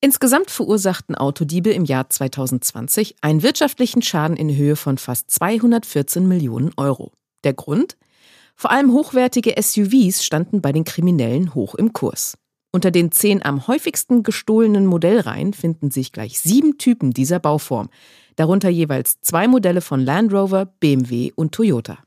[0.00, 6.70] Insgesamt verursachten Autodiebe im Jahr 2020 einen wirtschaftlichen Schaden in Höhe von fast 214 Millionen
[6.76, 7.12] Euro.
[7.42, 7.96] Der Grund?
[8.54, 12.38] Vor allem hochwertige SUVs standen bei den Kriminellen hoch im Kurs.
[12.70, 17.88] Unter den zehn am häufigsten gestohlenen Modellreihen finden sich gleich sieben Typen dieser Bauform,
[18.36, 21.98] darunter jeweils zwei Modelle von Land Rover, BMW und Toyota.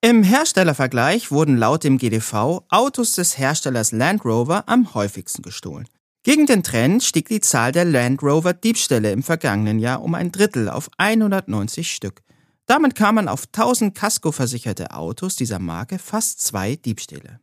[0.00, 5.88] Im Herstellervergleich wurden laut dem GDV Autos des Herstellers Land Rover am häufigsten gestohlen.
[6.24, 10.30] Gegen den Trend stieg die Zahl der Land Rover Diebstähle im vergangenen Jahr um ein
[10.30, 12.22] Drittel auf 190 Stück.
[12.66, 17.40] Damit kam man auf 1000 Casco-versicherte Autos dieser Marke fast zwei Diebstähle.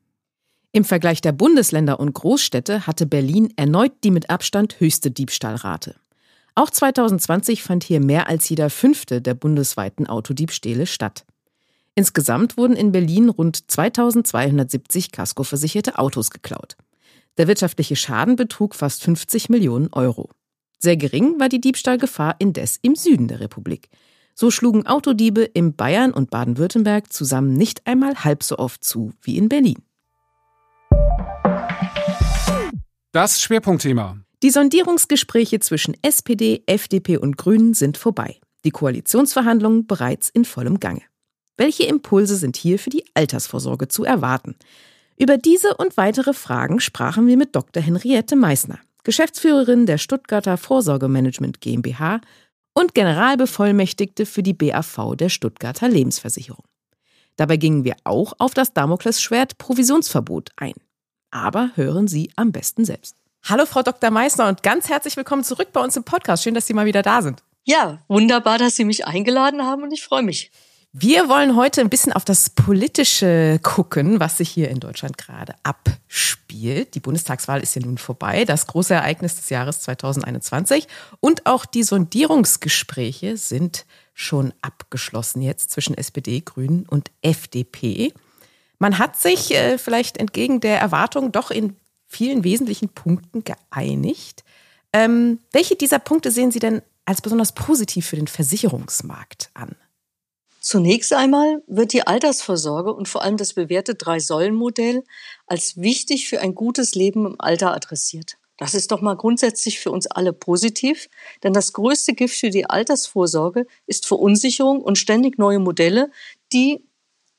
[0.72, 5.96] Im Vergleich der Bundesländer und Großstädte hatte Berlin erneut die mit Abstand höchste Diebstahlrate.
[6.56, 11.26] Auch 2020 fand hier mehr als jeder fünfte der bundesweiten Autodiebstähle statt.
[11.96, 16.78] Insgesamt wurden in Berlin rund 2270 Casco-versicherte Autos geklaut.
[17.39, 20.30] Der wirtschaftliche Schaden betrug fast 50 Millionen Euro.
[20.78, 23.88] Sehr gering war die Diebstahlgefahr indes im Süden der Republik.
[24.36, 29.38] So schlugen Autodiebe in Bayern und Baden-Württemberg zusammen nicht einmal halb so oft zu wie
[29.38, 29.82] in Berlin.
[33.13, 34.17] Das Schwerpunktthema.
[34.43, 38.38] Die Sondierungsgespräche zwischen SPD, FDP und Grünen sind vorbei.
[38.65, 41.04] Die Koalitionsverhandlungen bereits in vollem Gange.
[41.56, 44.56] Welche Impulse sind hier für die Altersvorsorge zu erwarten?
[45.21, 47.84] Über diese und weitere Fragen sprachen wir mit Dr.
[47.84, 52.21] Henriette Meissner, Geschäftsführerin der Stuttgarter Vorsorgemanagement GmbH
[52.73, 56.63] und Generalbevollmächtigte für die BAV der Stuttgarter Lebensversicherung.
[57.36, 60.75] Dabei gingen wir auch auf das Damoklesschwert Provisionsverbot ein.
[61.32, 63.17] Aber hören Sie am besten selbst.
[63.43, 64.12] Hallo Frau Dr.
[64.12, 66.43] Meissner und ganz herzlich willkommen zurück bei uns im Podcast.
[66.43, 67.43] Schön, dass Sie mal wieder da sind.
[67.65, 70.49] Ja, wunderbar, dass Sie mich eingeladen haben und ich freue mich.
[70.91, 75.54] Wir wollen heute ein bisschen auf das Politische gucken, was sich hier in Deutschland gerade
[75.62, 76.95] abspielt.
[76.95, 80.88] Die Bundestagswahl ist ja nun vorbei, das große Ereignis des Jahres 2021.
[81.19, 88.12] Und auch die Sondierungsgespräche sind schon abgeschlossen jetzt zwischen SPD, Grünen und FDP.
[88.80, 91.75] Man hat sich äh, vielleicht entgegen der Erwartung doch in
[92.08, 94.43] vielen wesentlichen Punkten geeinigt.
[94.91, 99.75] Ähm, welche dieser Punkte sehen Sie denn als besonders positiv für den Versicherungsmarkt an?
[100.60, 105.04] Zunächst einmal wird die Altersvorsorge und vor allem das bewährte Drei-Säulen-Modell
[105.48, 108.38] als wichtig für ein gutes Leben im Alter adressiert.
[108.58, 111.10] Das ist doch mal grundsätzlich für uns alle positiv,
[111.43, 116.12] denn das größte Gift für die Altersvorsorge ist Verunsicherung und ständig neue Modelle,
[116.52, 116.84] die,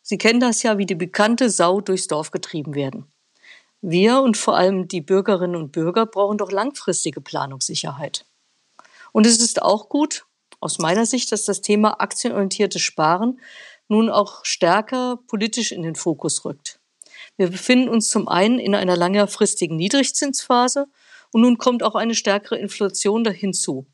[0.01, 3.05] Sie kennen das ja, wie die bekannte Sau durchs Dorf getrieben werden.
[3.83, 8.25] Wir und vor allem die Bürgerinnen und Bürger brauchen doch langfristige Planungssicherheit.
[9.13, 10.25] Und es ist auch gut,
[10.61, 13.41] aus meiner Sicht, dass das Thema aktienorientiertes Sparen
[13.89, 16.79] nun auch stärker politisch in den Fokus rückt.
[17.37, 20.87] Wir befinden uns zum einen in einer längerfristigen Niedrigzinsphase
[21.33, 23.87] und nun kommt auch eine stärkere Inflation hinzu.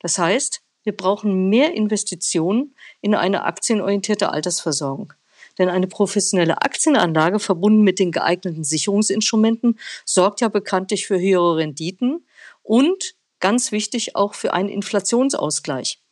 [0.00, 5.12] Das heißt, wir brauchen mehr Investitionen in eine aktienorientierte Altersversorgung.
[5.58, 12.26] Denn eine professionelle Aktienanlage verbunden mit den geeigneten Sicherungsinstrumenten sorgt ja bekanntlich für höhere Renditen
[12.62, 16.03] und ganz wichtig auch für einen Inflationsausgleich.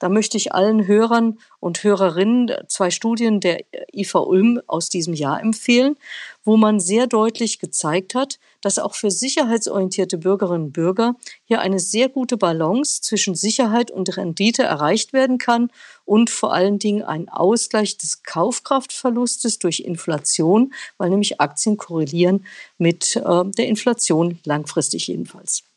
[0.00, 5.40] Da möchte ich allen Hörern und Hörerinnen zwei Studien der IFA Ulm aus diesem Jahr
[5.40, 5.96] empfehlen,
[6.42, 11.78] wo man sehr deutlich gezeigt hat, dass auch für sicherheitsorientierte Bürgerinnen und Bürger hier eine
[11.78, 15.70] sehr gute Balance zwischen Sicherheit und Rendite erreicht werden kann
[16.06, 22.46] und vor allen Dingen ein Ausgleich des Kaufkraftverlustes durch Inflation, weil nämlich Aktien korrelieren
[22.78, 25.69] mit äh, der Inflation langfristig jedenfalls.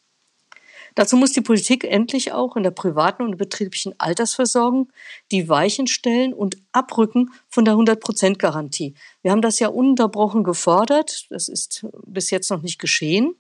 [0.96, 4.92] Dazu muss die Politik endlich auch in der privaten und betrieblichen Altersversorgung
[5.32, 8.94] die Weichen stellen und abrücken von der 100-Prozent-Garantie.
[9.22, 11.26] Wir haben das ja ununterbrochen gefordert.
[11.30, 13.36] Das ist bis jetzt noch nicht geschehen.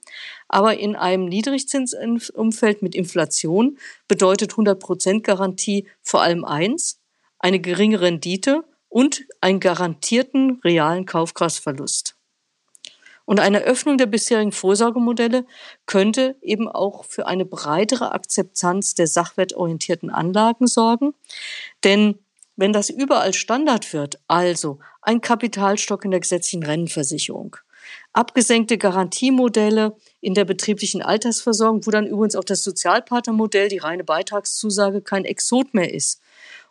[0.47, 6.99] Aber in einem Niedrigzinsumfeld mit Inflation bedeutet 100-Prozent-Garantie vor allem eins,
[7.39, 12.12] eine geringe Rendite und einen garantierten realen Kaufkraftverlust.
[13.25, 15.45] Und eine Öffnung der bisherigen Vorsorgemodelle
[15.85, 21.13] könnte eben auch für eine breitere Akzeptanz der sachwertorientierten Anlagen sorgen.
[21.83, 22.19] Denn
[22.55, 27.57] wenn das überall Standard wird, also ein Kapitalstock in der gesetzlichen Rentenversicherung,
[28.11, 35.01] abgesenkte Garantiemodelle in der betrieblichen Altersversorgung, wo dann übrigens auch das Sozialpartnermodell, die reine Beitragszusage,
[35.01, 36.21] kein Exot mehr ist.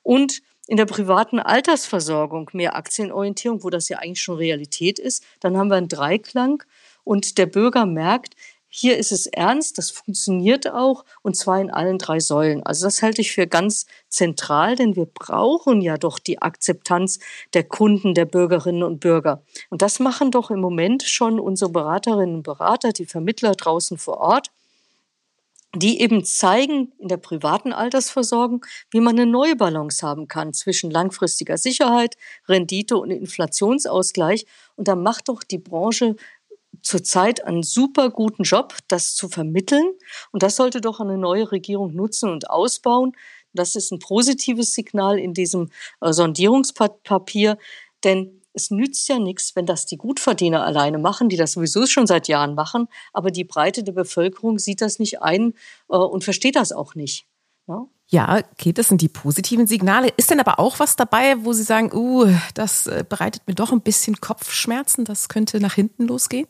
[0.03, 5.25] Und in der privaten Altersversorgung mehr Aktienorientierung, wo das ja eigentlich schon Realität ist.
[5.41, 6.63] Dann haben wir einen Dreiklang
[7.05, 8.35] und der Bürger merkt,
[8.75, 12.63] hier ist es ernst, das funktioniert auch und zwar in allen drei Säulen.
[12.63, 17.19] Also das halte ich für ganz zentral, denn wir brauchen ja doch die Akzeptanz
[17.53, 19.43] der Kunden, der Bürgerinnen und Bürger.
[19.69, 24.17] Und das machen doch im Moment schon unsere Beraterinnen und Berater, die Vermittler draußen vor
[24.19, 24.51] Ort
[25.75, 30.91] die eben zeigen in der privaten Altersversorgung, wie man eine neue Balance haben kann zwischen
[30.91, 34.45] langfristiger Sicherheit, Rendite und Inflationsausgleich.
[34.77, 36.17] Und da macht doch die Branche
[36.83, 39.93] zurzeit einen super guten Job, das zu vermitteln.
[40.31, 43.13] Und das sollte doch eine neue Regierung nutzen und ausbauen.
[43.55, 47.59] Das ist ein positives Signal in diesem äh, Sondierungspapier,
[48.05, 52.07] denn es nützt ja nichts, wenn das die Gutverdiener alleine machen, die das sowieso schon
[52.07, 55.55] seit Jahren machen, aber die Breite der Bevölkerung sieht das nicht ein
[55.89, 57.27] äh, und versteht das auch nicht.
[57.67, 57.87] Ja?
[58.09, 60.13] Ja, okay, das sind die positiven Signale.
[60.19, 63.73] Ist denn aber auch was dabei, wo Sie sagen, uh, das äh, bereitet mir doch
[63.73, 66.47] ein bisschen Kopfschmerzen, das könnte nach hinten losgehen?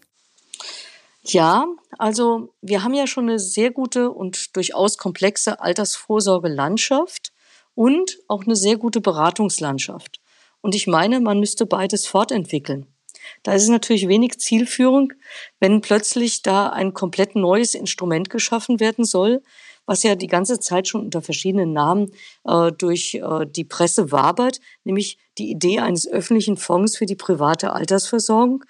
[1.25, 1.67] Ja,
[1.99, 7.33] also wir haben ja schon eine sehr gute und durchaus komplexe Altersvorsorgelandschaft
[7.77, 10.21] und auch eine sehr gute Beratungslandschaft.
[10.63, 12.87] Und ich meine, man müsste beides fortentwickeln.
[13.43, 15.13] Da ist es natürlich wenig Zielführung,
[15.61, 19.43] wenn plötzlich da ein komplett neues Instrument geschaffen werden soll,
[19.85, 22.13] was ja die ganze Zeit schon unter verschiedenen Namen
[22.45, 27.73] äh, durch äh, die Presse wabert, nämlich die Idee eines öffentlichen Fonds für die private
[27.73, 28.65] Altersversorgung,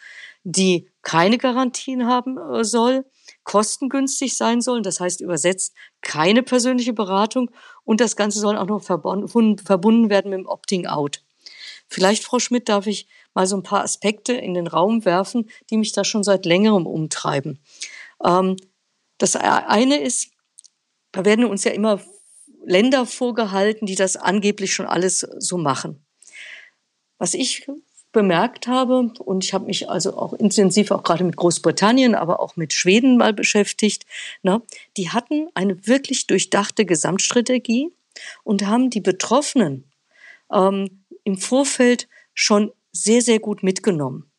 [0.44, 3.04] die keine Garantien haben äh, soll,
[3.44, 7.50] kostengünstig sein soll, das heißt übersetzt keine persönliche Beratung
[7.84, 11.22] und das Ganze soll auch noch verbunden, verbunden werden mit dem Opting-out.
[11.92, 15.76] Vielleicht, Frau Schmidt, darf ich mal so ein paar Aspekte in den Raum werfen, die
[15.76, 17.58] mich da schon seit längerem umtreiben.
[18.24, 18.56] Ähm,
[19.18, 20.30] das eine ist,
[21.12, 22.00] da werden uns ja immer
[22.64, 26.02] Länder vorgehalten, die das angeblich schon alles so machen.
[27.18, 27.66] Was ich
[28.10, 32.56] bemerkt habe, und ich habe mich also auch intensiv auch gerade mit Großbritannien, aber auch
[32.56, 34.06] mit Schweden mal beschäftigt,
[34.42, 34.62] ne,
[34.96, 37.92] die hatten eine wirklich durchdachte Gesamtstrategie
[38.44, 39.92] und haben die Betroffenen
[40.50, 44.30] ähm, im Vorfeld schon sehr, sehr gut mitgenommen.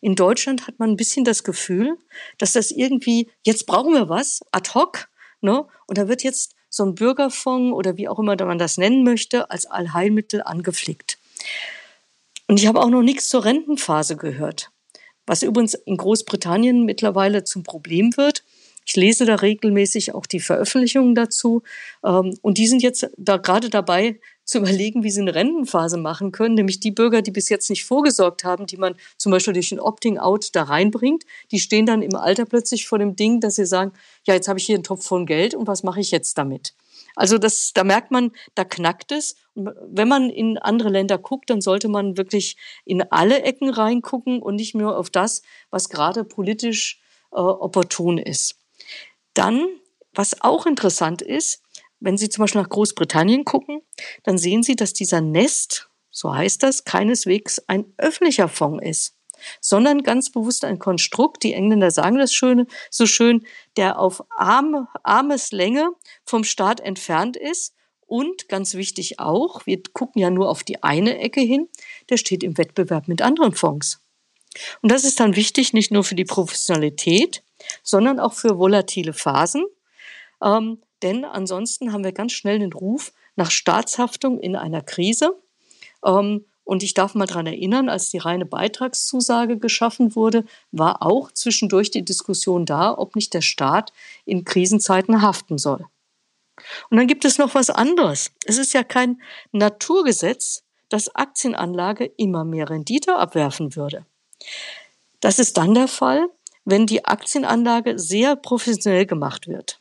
[0.00, 1.96] In Deutschland hat man ein bisschen das Gefühl,
[2.38, 5.08] dass das irgendwie, jetzt brauchen wir was, ad hoc,
[5.40, 5.66] ne?
[5.86, 9.50] Und da wird jetzt so ein Bürgerfonds oder wie auch immer man das nennen möchte,
[9.50, 11.18] als Allheilmittel angeflickt.
[12.48, 14.70] Und ich habe auch noch nichts zur Rentenphase gehört,
[15.26, 18.44] was übrigens in Großbritannien mittlerweile zum Problem wird.
[18.84, 21.62] Ich lese da regelmäßig auch die Veröffentlichungen dazu.
[22.04, 26.32] Ähm, und die sind jetzt da gerade dabei, zu überlegen, wie sie eine Rentenphase machen
[26.32, 29.72] können, nämlich die Bürger, die bis jetzt nicht vorgesorgt haben, die man zum Beispiel durch
[29.72, 33.66] ein Opting-out da reinbringt, die stehen dann im Alter plötzlich vor dem Ding, dass sie
[33.66, 33.92] sagen,
[34.24, 36.74] ja, jetzt habe ich hier einen Topf von Geld und was mache ich jetzt damit?
[37.16, 39.36] Also das, da merkt man, da knackt es.
[39.54, 44.56] Wenn man in andere Länder guckt, dann sollte man wirklich in alle Ecken reingucken und
[44.56, 47.00] nicht nur auf das, was gerade politisch
[47.32, 48.56] äh, opportun ist.
[49.34, 49.66] Dann,
[50.12, 51.62] was auch interessant ist,
[52.00, 53.80] wenn Sie zum Beispiel nach Großbritannien gucken,
[54.22, 59.14] dann sehen Sie, dass dieser Nest, so heißt das, keineswegs ein öffentlicher Fonds ist,
[59.60, 64.88] sondern ganz bewusst ein Konstrukt, die Engländer sagen das schön, so schön, der auf Arm,
[65.02, 65.90] Armeslänge
[66.24, 67.74] vom Staat entfernt ist
[68.06, 71.68] und ganz wichtig auch, wir gucken ja nur auf die eine Ecke hin,
[72.08, 74.00] der steht im Wettbewerb mit anderen Fonds.
[74.80, 77.42] Und das ist dann wichtig, nicht nur für die Professionalität,
[77.82, 79.66] sondern auch für volatile Phasen.
[80.42, 85.40] Ähm, denn ansonsten haben wir ganz schnell den Ruf nach Staatshaftung in einer Krise.
[86.04, 91.30] Ähm, und ich darf mal daran erinnern, als die reine Beitragszusage geschaffen wurde, war auch
[91.30, 93.92] zwischendurch die Diskussion da, ob nicht der Staat
[94.24, 95.86] in Krisenzeiten haften soll.
[96.90, 98.32] Und dann gibt es noch was anderes.
[98.46, 104.04] Es ist ja kein Naturgesetz, dass Aktienanlage immer mehr Rendite abwerfen würde.
[105.20, 106.26] Das ist dann der Fall,
[106.64, 109.80] wenn die Aktienanlage sehr professionell gemacht wird.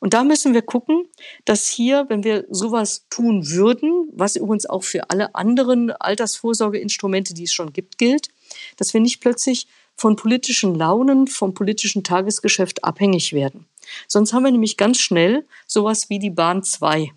[0.00, 1.08] Und da müssen wir gucken,
[1.44, 7.44] dass hier, wenn wir sowas tun würden, was übrigens auch für alle anderen Altersvorsorgeinstrumente, die
[7.44, 8.28] es schon gibt, gilt,
[8.76, 9.66] dass wir nicht plötzlich
[9.96, 13.66] von politischen Launen, vom politischen Tagesgeschäft abhängig werden.
[14.08, 17.12] Sonst haben wir nämlich ganz schnell sowas wie die Bahn 2.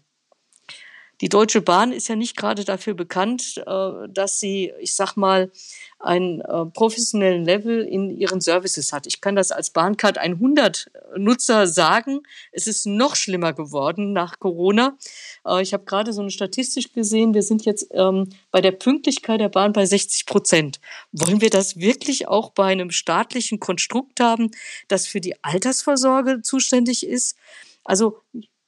[1.21, 5.51] Die Deutsche Bahn ist ja nicht gerade dafür bekannt, äh, dass sie, ich sag mal,
[5.99, 9.07] einen äh, professionellen Level in ihren Services hat.
[9.07, 12.21] Ich kann das als Bahncard 100 Nutzer sagen.
[12.51, 14.95] Es ist noch schlimmer geworden nach Corona.
[15.43, 17.33] Äh, ich habe gerade so eine Statistik gesehen.
[17.33, 20.79] Wir sind jetzt ähm, bei der Pünktlichkeit der Bahn bei 60 Prozent.
[21.11, 24.51] Wollen wir das wirklich auch bei einem staatlichen Konstrukt haben,
[24.87, 27.35] das für die Altersvorsorge zuständig ist?
[27.83, 28.19] Also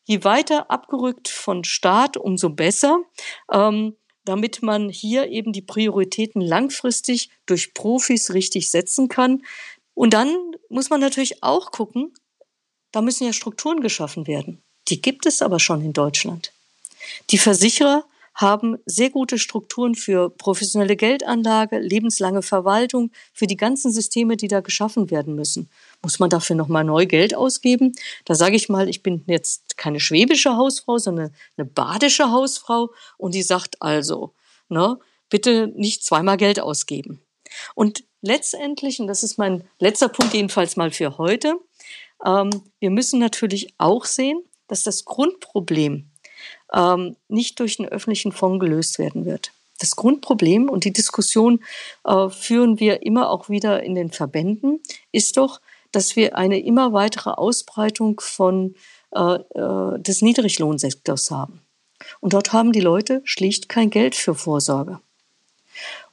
[0.10, 3.04] je weiter abgerückt von Staat, umso besser.
[3.52, 3.96] Ähm,
[4.26, 9.44] damit man hier eben die Prioritäten langfristig durch Profis richtig setzen kann.
[9.94, 10.36] Und dann
[10.70, 12.14] muss man natürlich auch gucken,
[12.92, 14.62] da müssen ja Strukturen geschaffen werden.
[14.88, 16.54] Die gibt es aber schon in Deutschland.
[17.30, 18.06] Die Versicherer
[18.36, 24.62] haben sehr gute Strukturen für professionelle Geldanlage, lebenslange Verwaltung, für die ganzen Systeme, die da
[24.62, 25.70] geschaffen werden müssen.
[26.02, 27.94] Muss man dafür nochmal neu Geld ausgeben?
[28.26, 33.36] Da sage ich mal, ich bin jetzt keine schwäbische Hausfrau, sondern eine badische Hausfrau und
[33.36, 34.34] die sagt also,
[34.70, 34.98] ne,
[35.30, 37.22] bitte nicht zweimal Geld ausgeben.
[37.76, 41.56] Und letztendlich, und das ist mein letzter Punkt jedenfalls mal für heute,
[42.26, 42.50] ähm,
[42.80, 46.10] wir müssen natürlich auch sehen, dass das Grundproblem
[46.74, 49.52] ähm, nicht durch einen öffentlichen Fonds gelöst werden wird.
[49.80, 51.62] Das Grundproblem und die Diskussion
[52.06, 55.62] äh, führen wir immer auch wieder in den Verbänden, ist doch,
[55.92, 58.76] dass wir eine immer weitere Ausbreitung von,
[59.12, 61.62] äh, äh, des Niedriglohnsektors haben.
[62.20, 65.00] Und dort haben die Leute schlicht kein Geld für Vorsorge.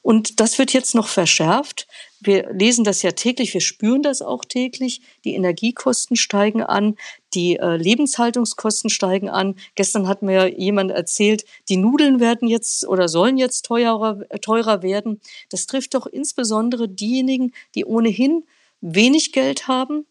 [0.02, 1.88] Und das wird jetzt noch verschärft.
[2.20, 5.00] Wir lesen das ja täglich, wir spüren das auch täglich.
[5.24, 6.96] Die Energiekosten steigen an,
[7.34, 9.56] die äh, Lebenshaltungskosten steigen an.
[9.74, 15.20] Gestern hat mir jemand erzählt, die Nudeln werden jetzt oder sollen jetzt teurer, teurer werden.
[15.50, 18.44] Das trifft doch insbesondere diejenigen, die ohnehin
[18.80, 20.06] wenig Geld haben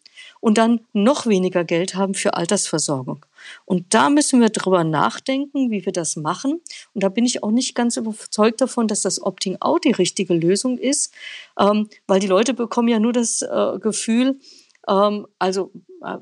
[0.46, 3.26] und dann noch weniger Geld haben für Altersversorgung.
[3.66, 6.62] Und da müssen wir drüber nachdenken, wie wir das machen.
[6.94, 10.78] Und da bin ich auch nicht ganz überzeugt davon, dass das Opting-out die richtige Lösung
[10.78, 11.12] ist,
[11.60, 14.40] ähm, weil die Leute bekommen ja nur das äh, Gefühl,
[14.88, 15.72] ähm, also
[16.04, 16.18] äh,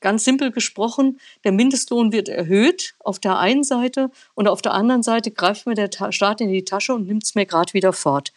[0.00, 5.02] ganz simpel gesprochen, der Mindestlohn wird erhöht auf der einen Seite und auf der anderen
[5.02, 8.32] Seite greift mir der Staat in die Tasche und nimmt es mir gerade wieder fort.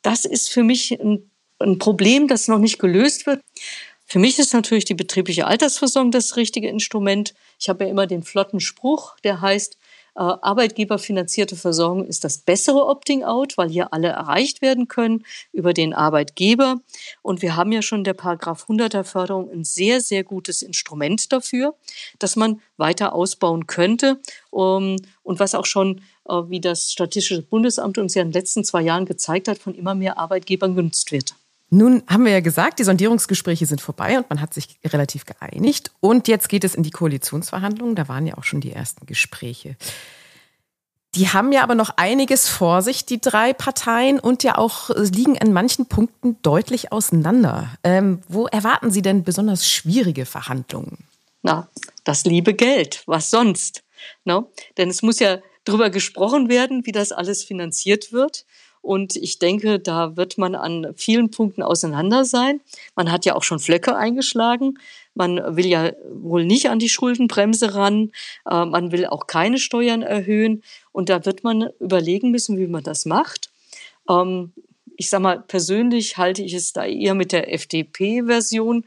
[0.00, 3.40] Das ist für mich ein ein Problem, das noch nicht gelöst wird.
[4.04, 7.34] Für mich ist natürlich die betriebliche Altersversorgung das richtige Instrument.
[7.58, 9.78] Ich habe ja immer den flotten Spruch, der heißt,
[10.16, 15.92] äh, arbeitgeberfinanzierte Versorgung ist das bessere Opting-out, weil hier alle erreicht werden können über den
[15.92, 16.76] Arbeitgeber.
[17.22, 21.74] Und wir haben ja schon der Paragraph 100er Förderung ein sehr, sehr gutes Instrument dafür,
[22.20, 24.20] dass man weiter ausbauen könnte.
[24.50, 28.62] Um, und was auch schon, äh, wie das Statistische Bundesamt uns ja in den letzten
[28.62, 31.34] zwei Jahren gezeigt hat, von immer mehr Arbeitgebern genutzt wird.
[31.74, 35.90] Nun haben wir ja gesagt, die Sondierungsgespräche sind vorbei und man hat sich relativ geeinigt.
[35.98, 37.96] Und jetzt geht es in die Koalitionsverhandlungen.
[37.96, 39.76] Da waren ja auch schon die ersten Gespräche.
[41.16, 45.34] Die haben ja aber noch einiges vor sich, die drei Parteien, und ja auch liegen
[45.34, 47.76] in manchen Punkten deutlich auseinander.
[47.82, 50.98] Ähm, wo erwarten Sie denn besonders schwierige Verhandlungen?
[51.42, 51.68] Na,
[52.04, 53.02] das liebe Geld.
[53.06, 53.82] Was sonst?
[54.24, 54.52] No?
[54.76, 58.46] Denn es muss ja darüber gesprochen werden, wie das alles finanziert wird.
[58.84, 62.60] Und ich denke, da wird man an vielen Punkten auseinander sein.
[62.94, 64.78] Man hat ja auch schon Flöcke eingeschlagen.
[65.14, 68.12] Man will ja wohl nicht an die Schuldenbremse ran.
[68.44, 70.62] Äh, man will auch keine Steuern erhöhen.
[70.92, 73.48] Und da wird man überlegen müssen, wie man das macht.
[74.06, 74.52] Ähm,
[74.98, 78.84] ich sage mal, persönlich halte ich es da eher mit der FDP-Version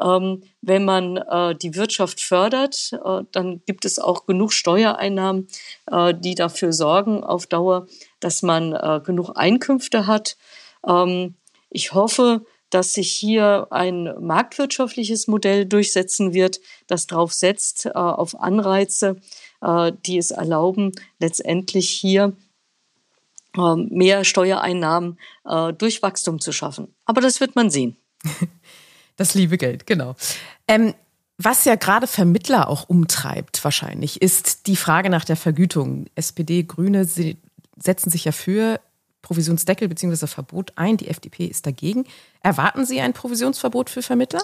[0.00, 5.48] wenn man äh, die Wirtschaft fördert, äh, dann gibt es auch genug Steuereinnahmen,
[5.90, 7.86] äh, die dafür sorgen auf Dauer,
[8.18, 10.36] dass man genug Einkünfte hat.
[10.86, 11.34] Ähm,
[11.68, 19.16] ich hoffe, dass sich hier ein marktwirtschaftliches Modell durchsetzen wird, das darauf setzt, auf Anreize,
[20.06, 22.36] die es erlauben, letztendlich hier
[23.56, 25.18] ähm, mehr Steuereinnahmen
[25.78, 26.94] durch Wachstum zu schaffen.
[27.06, 27.96] Aber das wird man sehen.
[29.20, 30.16] Das liebe Geld, genau.
[30.66, 30.94] Ähm,
[31.36, 36.06] was ja gerade Vermittler auch umtreibt, wahrscheinlich, ist die Frage nach der Vergütung.
[36.14, 38.80] SPD, Grüne setzen sich ja für
[39.20, 40.26] Provisionsdeckel bzw.
[40.26, 40.96] Verbot ein.
[40.96, 42.06] Die FDP ist dagegen.
[42.42, 44.42] Erwarten Sie ein Provisionsverbot für Vermittler?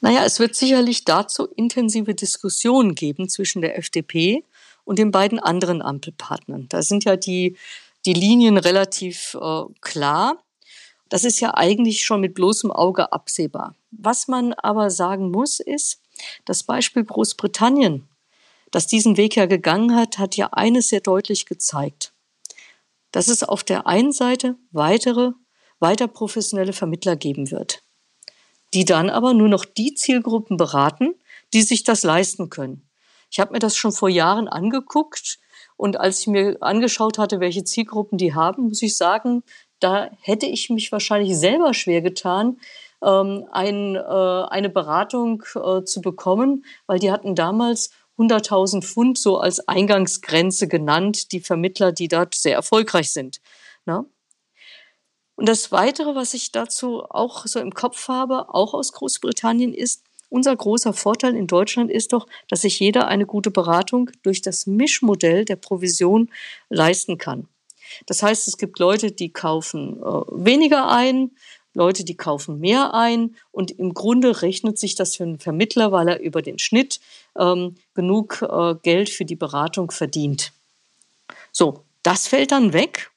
[0.00, 4.44] Naja, es wird sicherlich dazu intensive Diskussionen geben zwischen der FDP
[4.84, 6.68] und den beiden anderen Ampelpartnern.
[6.68, 7.56] Da sind ja die,
[8.06, 10.38] die Linien relativ äh, klar.
[11.08, 13.74] Das ist ja eigentlich schon mit bloßem Auge absehbar.
[13.90, 16.00] Was man aber sagen muss, ist,
[16.44, 18.08] das Beispiel Großbritannien,
[18.70, 22.12] das diesen Weg ja gegangen hat, hat ja eines sehr deutlich gezeigt.
[23.12, 25.32] Dass es auf der einen Seite weitere,
[25.80, 27.82] weiter professionelle Vermittler geben wird,
[28.74, 31.14] die dann aber nur noch die Zielgruppen beraten,
[31.54, 32.88] die sich das leisten können.
[33.30, 35.38] Ich habe mir das schon vor Jahren angeguckt
[35.76, 39.42] und als ich mir angeschaut hatte, welche Zielgruppen die haben, muss ich sagen,
[39.80, 42.58] da hätte ich mich wahrscheinlich selber schwer getan,
[43.02, 49.38] ähm, ein, äh, eine Beratung äh, zu bekommen, weil die hatten damals 100.000 Pfund so
[49.38, 53.40] als Eingangsgrenze genannt, die Vermittler, die dort sehr erfolgreich sind.
[53.84, 54.04] Na?
[55.36, 60.02] Und das Weitere, was ich dazu auch so im Kopf habe, auch aus Großbritannien, ist,
[60.30, 64.66] unser großer Vorteil in Deutschland ist doch, dass sich jeder eine gute Beratung durch das
[64.66, 66.30] Mischmodell der Provision
[66.68, 67.48] leisten kann.
[68.06, 71.30] Das heißt, es gibt Leute, die kaufen äh, weniger ein,
[71.78, 76.08] Leute, die kaufen mehr ein und im Grunde rechnet sich das für einen Vermittler, weil
[76.08, 76.98] er über den Schnitt
[77.38, 80.52] ähm, genug äh, Geld für die Beratung verdient.
[81.52, 83.10] So, das fällt dann weg.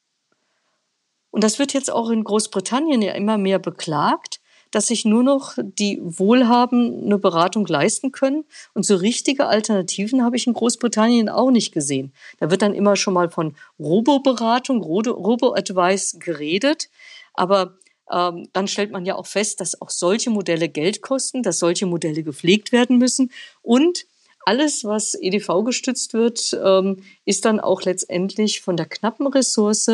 [1.32, 5.55] Und das wird jetzt auch in Großbritannien ja immer mehr beklagt, dass sich nur noch
[5.57, 8.45] die Wohlhaben eine Beratung leisten können.
[8.74, 12.14] Und so richtige Alternativen habe ich in Großbritannien auch nicht gesehen.
[12.39, 16.89] Da wird dann immer schon mal von Robo-Beratung, Robo-Advice geredet.
[17.34, 17.78] Aber
[18.12, 21.86] ähm, dann stellt man ja auch fest, dass auch solche Modelle Geld kosten, dass solche
[21.86, 23.32] Modelle gepflegt werden müssen
[23.62, 24.05] und
[24.45, 29.88] alles, was EDV gestützt wird, ähm, ist dann auch letztendlich von der knappen Ressource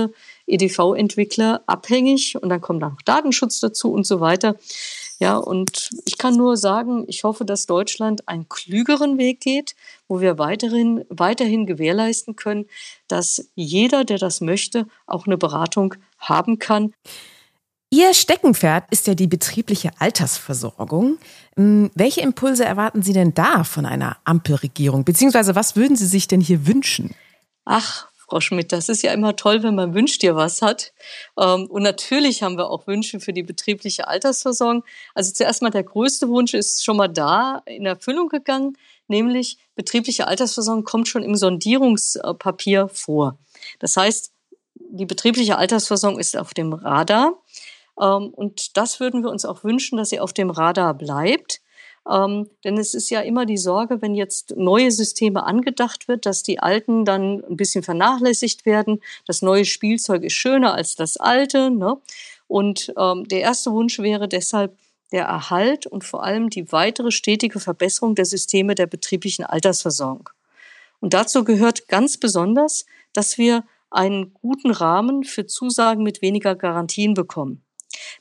[0.47, 4.55] EDV-Entwickler abhängig und dann kommt noch Datenschutz dazu und so weiter.
[5.19, 9.75] Ja, und ich kann nur sagen, ich hoffe, dass Deutschland einen klügeren Weg geht,
[10.07, 12.67] wo wir weiterhin, weiterhin gewährleisten können,
[13.07, 16.93] dass jeder, der das möchte, auch eine Beratung haben kann.
[17.89, 21.19] Ihr Steckenpferd ist ja die betriebliche Altersversorgung.
[21.55, 25.05] Hm, welche Impulse erwarten Sie denn da von einer Ampelregierung?
[25.05, 27.15] Beziehungsweise was würden Sie sich denn hier wünschen?
[27.63, 30.91] Ach, Frau Schmidt, das ist ja immer toll, wenn man wünscht dir was hat.
[31.39, 34.83] Ähm, und natürlich haben wir auch Wünsche für die betriebliche Altersversorgung.
[35.15, 38.77] Also zuerst mal der größte Wunsch ist schon mal da in Erfüllung gegangen,
[39.07, 43.37] nämlich betriebliche Altersversorgung kommt schon im Sondierungspapier vor.
[43.79, 44.33] Das heißt,
[44.89, 47.33] die betriebliche Altersversorgung ist auf dem Radar.
[47.99, 51.61] Ähm, und das würden wir uns auch wünschen, dass sie auf dem Radar bleibt.
[52.09, 56.41] Ähm, denn es ist ja immer die Sorge, wenn jetzt neue Systeme angedacht wird, dass
[56.41, 59.01] die alten dann ein bisschen vernachlässigt werden.
[59.25, 61.69] Das neue Spielzeug ist schöner als das alte.
[61.69, 61.97] Ne?
[62.47, 64.77] Und ähm, der erste Wunsch wäre deshalb,
[65.11, 70.29] der Erhalt und vor allem die weitere stetige Verbesserung der Systeme der betrieblichen Altersversorgung.
[70.99, 77.13] Und dazu gehört ganz besonders, dass wir einen guten Rahmen für Zusagen mit weniger Garantien
[77.13, 77.63] bekommen.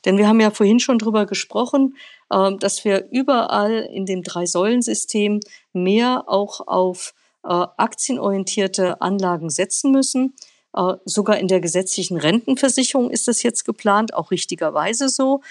[0.05, 1.95] Denn wir haben ja vorhin schon darüber gesprochen,
[2.31, 5.39] ähm, dass wir überall in dem Drei-Säulen-System
[5.73, 7.13] mehr auch auf
[7.43, 10.35] äh, aktienorientierte Anlagen setzen müssen.
[10.75, 15.41] Äh, sogar in der gesetzlichen Rentenversicherung ist das jetzt geplant, auch richtigerweise so.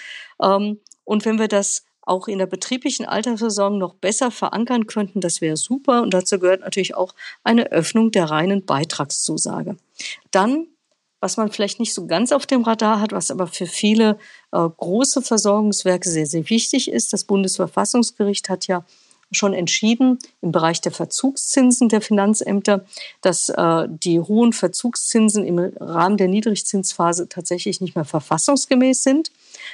[0.41, 5.41] Ähm, und wenn wir das auch in der betrieblichen Altersversorgung noch besser verankern könnten, das
[5.41, 6.01] wäre super.
[6.01, 7.13] Und dazu gehört natürlich auch
[7.43, 9.77] eine Öffnung der reinen Beitragszusage.
[10.31, 10.67] Dann,
[11.19, 14.17] was man vielleicht nicht so ganz auf dem Radar hat, was aber für viele
[14.51, 18.85] äh, große Versorgungswerke sehr, sehr wichtig ist, das Bundesverfassungsgericht hat ja
[19.31, 22.85] schon entschieden im Bereich der Verzugszinsen der Finanzämter,
[23.21, 29.31] dass äh, die hohen Verzugszinsen im Rahmen der Niedrigzinsphase tatsächlich nicht mehr verfassungsgemäß sind.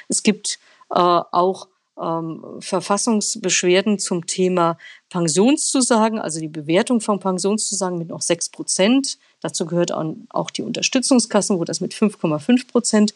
[0.08, 0.58] Es gibt
[0.90, 1.68] äh, auch
[2.00, 4.78] ähm, Verfassungsbeschwerden zum Thema
[5.10, 9.18] Pensionszusagen, also die Bewertung von Pensionszusagen mit noch sechs Prozent.
[9.40, 13.14] Dazu gehört auch die Unterstützungskassen, wo das mit 5,5 Prozent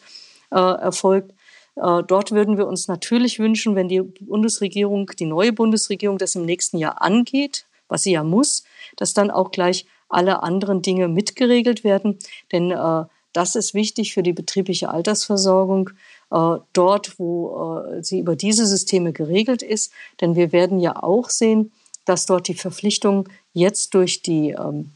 [0.51, 1.31] äh, erfolgt.
[1.75, 6.45] Äh, dort würden wir uns natürlich wünschen, wenn die Bundesregierung, die neue Bundesregierung das im
[6.45, 8.63] nächsten Jahr angeht, was sie ja muss,
[8.97, 12.19] dass dann auch gleich alle anderen Dinge mitgeregelt werden.
[12.51, 15.91] Denn äh, das ist wichtig für die betriebliche Altersversorgung,
[16.29, 19.91] dort, wo äh, sie über diese Systeme geregelt ist.
[20.21, 21.71] Denn wir werden ja auch sehen,
[22.05, 24.91] dass dort die Verpflichtungen jetzt durch die, ähm,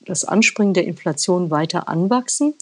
[0.00, 2.54] das Anspringen der Inflation weiter anwachsen.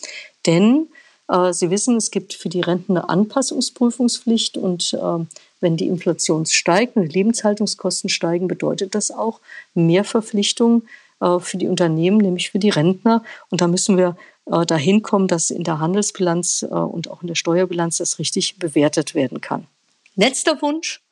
[0.47, 0.89] Denn
[1.29, 5.25] äh, Sie wissen, es gibt für die Renten eine Anpassungsprüfungspflicht und äh,
[5.61, 9.41] wenn die Inflation steigt und die Lebenshaltungskosten steigen, bedeutet das auch
[9.75, 10.89] mehr Verpflichtungen
[11.21, 13.25] äh, für die Unternehmen, nämlich für die Rentner.
[13.51, 14.17] Und da müssen wir
[14.47, 18.59] äh, dahin kommen, dass in der Handelsbilanz äh, und auch in der Steuerbilanz das richtig
[18.59, 19.67] bewertet werden kann.
[20.15, 21.03] Letzter Wunsch,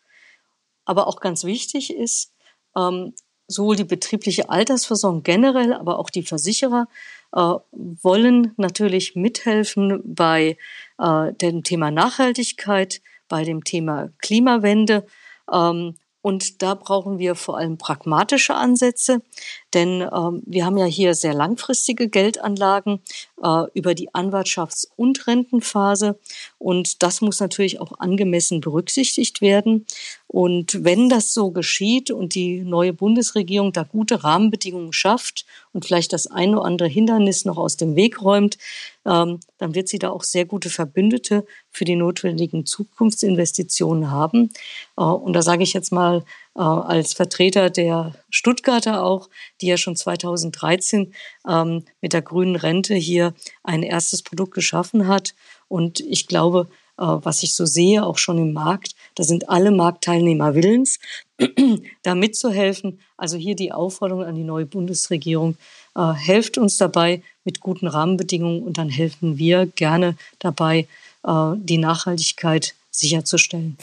[0.84, 2.32] aber auch ganz wichtig ist,
[2.76, 3.14] ähm,
[3.46, 6.88] sowohl die betriebliche Altersversorgung generell, aber auch die Versicherer
[7.34, 10.56] äh, wollen natürlich mithelfen bei
[10.98, 15.06] äh, dem Thema Nachhaltigkeit, bei dem Thema Klimawende.
[15.52, 19.20] Ähm, und da brauchen wir vor allem pragmatische Ansätze,
[19.74, 23.02] denn ähm, wir haben ja hier sehr langfristige Geldanlagen
[23.42, 26.18] äh, über die Anwartschafts- und Rentenphase.
[26.56, 29.84] Und das muss natürlich auch angemessen berücksichtigt werden.
[30.26, 36.12] Und wenn das so geschieht und die neue Bundesregierung da gute Rahmenbedingungen schafft und vielleicht
[36.12, 38.58] das eine oder andere Hindernis noch aus dem Weg räumt,
[39.06, 44.50] ähm, dann wird sie da auch sehr gute Verbündete für die notwendigen Zukunftsinvestitionen haben.
[44.96, 46.24] Äh, und da sage ich jetzt mal
[46.56, 49.28] äh, als Vertreter der Stuttgarter auch,
[49.60, 51.12] die ja schon 2013
[51.48, 55.34] ähm, mit der grünen Rente hier ein erstes Produkt geschaffen hat.
[55.68, 56.68] Und ich glaube,
[57.02, 60.98] was ich so sehe, auch schon im Markt, da sind alle Marktteilnehmer willens,
[62.02, 63.00] da mitzuhelfen.
[63.16, 65.56] Also hier die Aufforderung an die neue Bundesregierung,
[65.96, 70.86] äh, helft uns dabei mit guten Rahmenbedingungen und dann helfen wir gerne dabei,
[71.24, 73.76] äh, die Nachhaltigkeit sicherzustellen.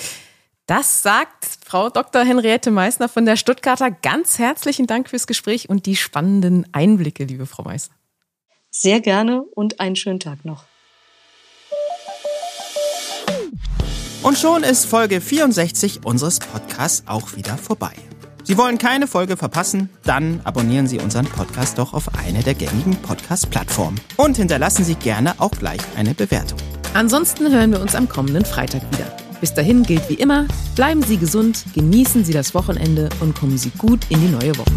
[0.68, 2.24] Das sagt Frau Dr.
[2.24, 3.92] Henriette Meissner von der Stuttgarter.
[3.92, 7.96] Ganz herzlichen Dank fürs Gespräch und die spannenden Einblicke, liebe Frau Meissner.
[8.70, 10.64] Sehr gerne und einen schönen Tag noch.
[14.24, 17.94] Und schon ist Folge 64 unseres Podcasts auch wieder vorbei.
[18.44, 19.90] Sie wollen keine Folge verpassen?
[20.04, 25.34] Dann abonnieren Sie unseren Podcast doch auf eine der gängigen Podcast-Plattformen und hinterlassen Sie gerne
[25.40, 26.60] auch gleich eine Bewertung.
[26.94, 29.12] Ansonsten hören wir uns am kommenden Freitag wieder.
[29.40, 30.46] Bis dahin gilt wie immer,
[30.76, 34.72] bleiben Sie gesund, genießen Sie das Wochenende und kommen Sie gut in die neue Woche.